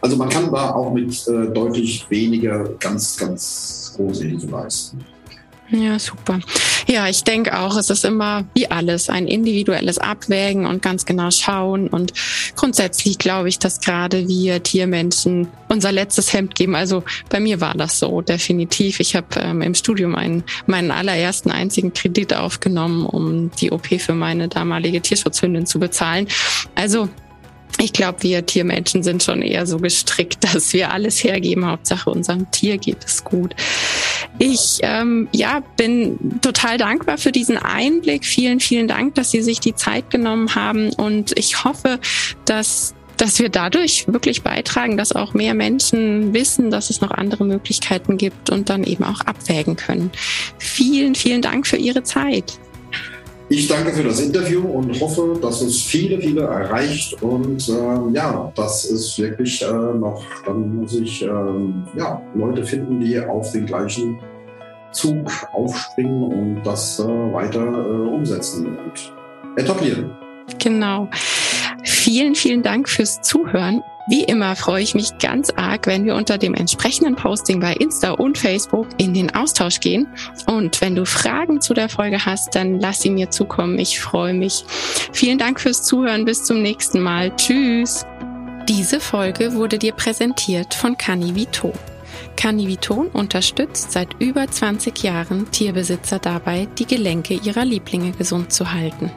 Also 0.00 0.16
man 0.16 0.28
kann 0.28 0.52
da 0.52 0.74
auch 0.74 0.92
mit 0.92 1.26
äh, 1.28 1.46
deutlich 1.52 2.04
weniger 2.10 2.64
ganz, 2.78 3.16
ganz 3.16 3.94
große 3.96 4.24
Hilfe 4.24 4.46
leisten. 4.48 4.98
Ja, 5.70 5.98
super. 5.98 6.40
Ja, 6.86 7.08
ich 7.08 7.24
denke 7.24 7.58
auch, 7.58 7.76
es 7.76 7.88
ist 7.88 8.04
immer 8.04 8.44
wie 8.54 8.70
alles 8.70 9.08
ein 9.08 9.26
individuelles 9.26 9.98
Abwägen 9.98 10.66
und 10.66 10.82
ganz 10.82 11.06
genau 11.06 11.30
schauen. 11.30 11.88
Und 11.88 12.12
grundsätzlich 12.54 13.18
glaube 13.18 13.48
ich, 13.48 13.58
dass 13.58 13.80
gerade 13.80 14.28
wir 14.28 14.62
Tiermenschen 14.62 15.48
unser 15.68 15.90
letztes 15.90 16.32
Hemd 16.32 16.54
geben. 16.54 16.74
Also 16.74 17.02
bei 17.30 17.40
mir 17.40 17.60
war 17.60 17.74
das 17.74 17.98
so, 17.98 18.20
definitiv. 18.20 19.00
Ich 19.00 19.16
habe 19.16 19.26
ähm, 19.38 19.62
im 19.62 19.74
Studium 19.74 20.14
einen, 20.14 20.44
meinen 20.66 20.90
allerersten 20.90 21.50
einzigen 21.50 21.94
Kredit 21.94 22.34
aufgenommen, 22.34 23.06
um 23.06 23.50
die 23.58 23.72
OP 23.72 23.86
für 23.98 24.14
meine 24.14 24.48
damalige 24.48 25.00
Tierschutzhündin 25.00 25.66
zu 25.66 25.80
bezahlen. 25.80 26.28
Also 26.74 27.08
ich 27.80 27.92
glaube, 27.92 28.22
wir 28.22 28.46
Tiermenschen 28.46 29.02
sind 29.02 29.22
schon 29.22 29.42
eher 29.42 29.66
so 29.66 29.78
gestrickt, 29.78 30.44
dass 30.54 30.72
wir 30.72 30.92
alles 30.92 31.24
hergeben. 31.24 31.66
Hauptsache 31.66 32.10
unserem 32.10 32.50
Tier 32.50 32.78
geht 32.78 33.04
es 33.04 33.24
gut. 33.24 33.54
Ich 34.38 34.78
ähm, 34.82 35.28
ja, 35.32 35.62
bin 35.76 36.40
total 36.40 36.76
dankbar 36.76 37.18
für 37.18 37.30
diesen 37.30 37.56
Einblick. 37.56 38.24
Vielen, 38.24 38.60
vielen 38.60 38.88
Dank, 38.88 39.14
dass 39.14 39.30
Sie 39.30 39.42
sich 39.42 39.60
die 39.60 39.74
Zeit 39.74 40.10
genommen 40.10 40.54
haben. 40.54 40.92
Und 40.92 41.38
ich 41.38 41.64
hoffe, 41.64 42.00
dass 42.44 42.94
dass 43.16 43.38
wir 43.38 43.48
dadurch 43.48 44.06
wirklich 44.08 44.42
beitragen, 44.42 44.96
dass 44.96 45.12
auch 45.12 45.34
mehr 45.34 45.54
Menschen 45.54 46.34
wissen, 46.34 46.72
dass 46.72 46.90
es 46.90 47.00
noch 47.00 47.12
andere 47.12 47.44
Möglichkeiten 47.44 48.16
gibt 48.16 48.50
und 48.50 48.68
dann 48.70 48.82
eben 48.82 49.04
auch 49.04 49.20
abwägen 49.20 49.76
können. 49.76 50.10
Vielen, 50.58 51.14
vielen 51.14 51.40
Dank 51.40 51.66
für 51.66 51.76
Ihre 51.76 52.02
Zeit. 52.02 52.58
Ich 53.50 53.68
danke 53.68 53.92
für 53.92 54.02
das 54.02 54.20
Interview 54.20 54.62
und 54.62 54.98
hoffe, 55.00 55.38
dass 55.40 55.60
es 55.60 55.82
viele, 55.82 56.18
viele 56.18 56.42
erreicht 56.42 57.22
und 57.22 57.68
äh, 57.68 58.14
ja, 58.14 58.50
dass 58.54 58.84
es 58.84 59.18
wirklich 59.18 59.62
äh, 59.62 59.66
noch, 59.70 60.24
dann 60.46 60.76
muss 60.76 60.94
ich 60.94 61.22
äh, 61.22 61.26
ja, 61.26 62.22
Leute 62.34 62.64
finden, 62.64 63.00
die 63.00 63.20
auf 63.20 63.52
den 63.52 63.66
gleichen 63.66 64.18
Zug 64.92 65.30
aufspringen 65.52 66.22
und 66.22 66.62
das 66.64 66.98
äh, 67.00 67.04
weiter 67.04 67.60
äh, 67.60 68.08
umsetzen 68.08 68.78
und 68.78 69.12
etablieren. 69.56 70.10
Genau. 70.58 71.08
Vielen, 72.04 72.34
vielen 72.34 72.62
Dank 72.62 72.86
fürs 72.90 73.22
Zuhören. 73.22 73.82
Wie 74.08 74.24
immer 74.24 74.56
freue 74.56 74.82
ich 74.82 74.94
mich 74.94 75.16
ganz 75.16 75.48
arg, 75.56 75.86
wenn 75.86 76.04
wir 76.04 76.16
unter 76.16 76.36
dem 76.36 76.52
entsprechenden 76.52 77.16
Posting 77.16 77.60
bei 77.60 77.72
Insta 77.72 78.10
und 78.10 78.36
Facebook 78.36 78.88
in 78.98 79.14
den 79.14 79.34
Austausch 79.34 79.80
gehen. 79.80 80.06
Und 80.46 80.82
wenn 80.82 80.96
du 80.96 81.06
Fragen 81.06 81.62
zu 81.62 81.72
der 81.72 81.88
Folge 81.88 82.26
hast, 82.26 82.54
dann 82.56 82.78
lass 82.78 83.00
sie 83.00 83.08
mir 83.08 83.30
zukommen. 83.30 83.78
Ich 83.78 83.98
freue 84.00 84.34
mich. 84.34 84.66
Vielen 85.12 85.38
Dank 85.38 85.58
fürs 85.58 85.82
Zuhören. 85.82 86.26
Bis 86.26 86.44
zum 86.44 86.60
nächsten 86.60 87.00
Mal. 87.00 87.34
Tschüss. 87.36 88.04
Diese 88.68 89.00
Folge 89.00 89.54
wurde 89.54 89.78
dir 89.78 89.94
präsentiert 89.94 90.74
von 90.74 90.98
Canivito. 90.98 91.72
Caniviton 92.36 93.06
unterstützt 93.06 93.92
seit 93.92 94.08
über 94.20 94.46
20 94.46 95.02
Jahren 95.02 95.50
Tierbesitzer 95.50 96.18
dabei, 96.18 96.68
die 96.78 96.86
Gelenke 96.86 97.32
ihrer 97.32 97.64
Lieblinge 97.64 98.12
gesund 98.12 98.52
zu 98.52 98.74
halten. 98.74 99.10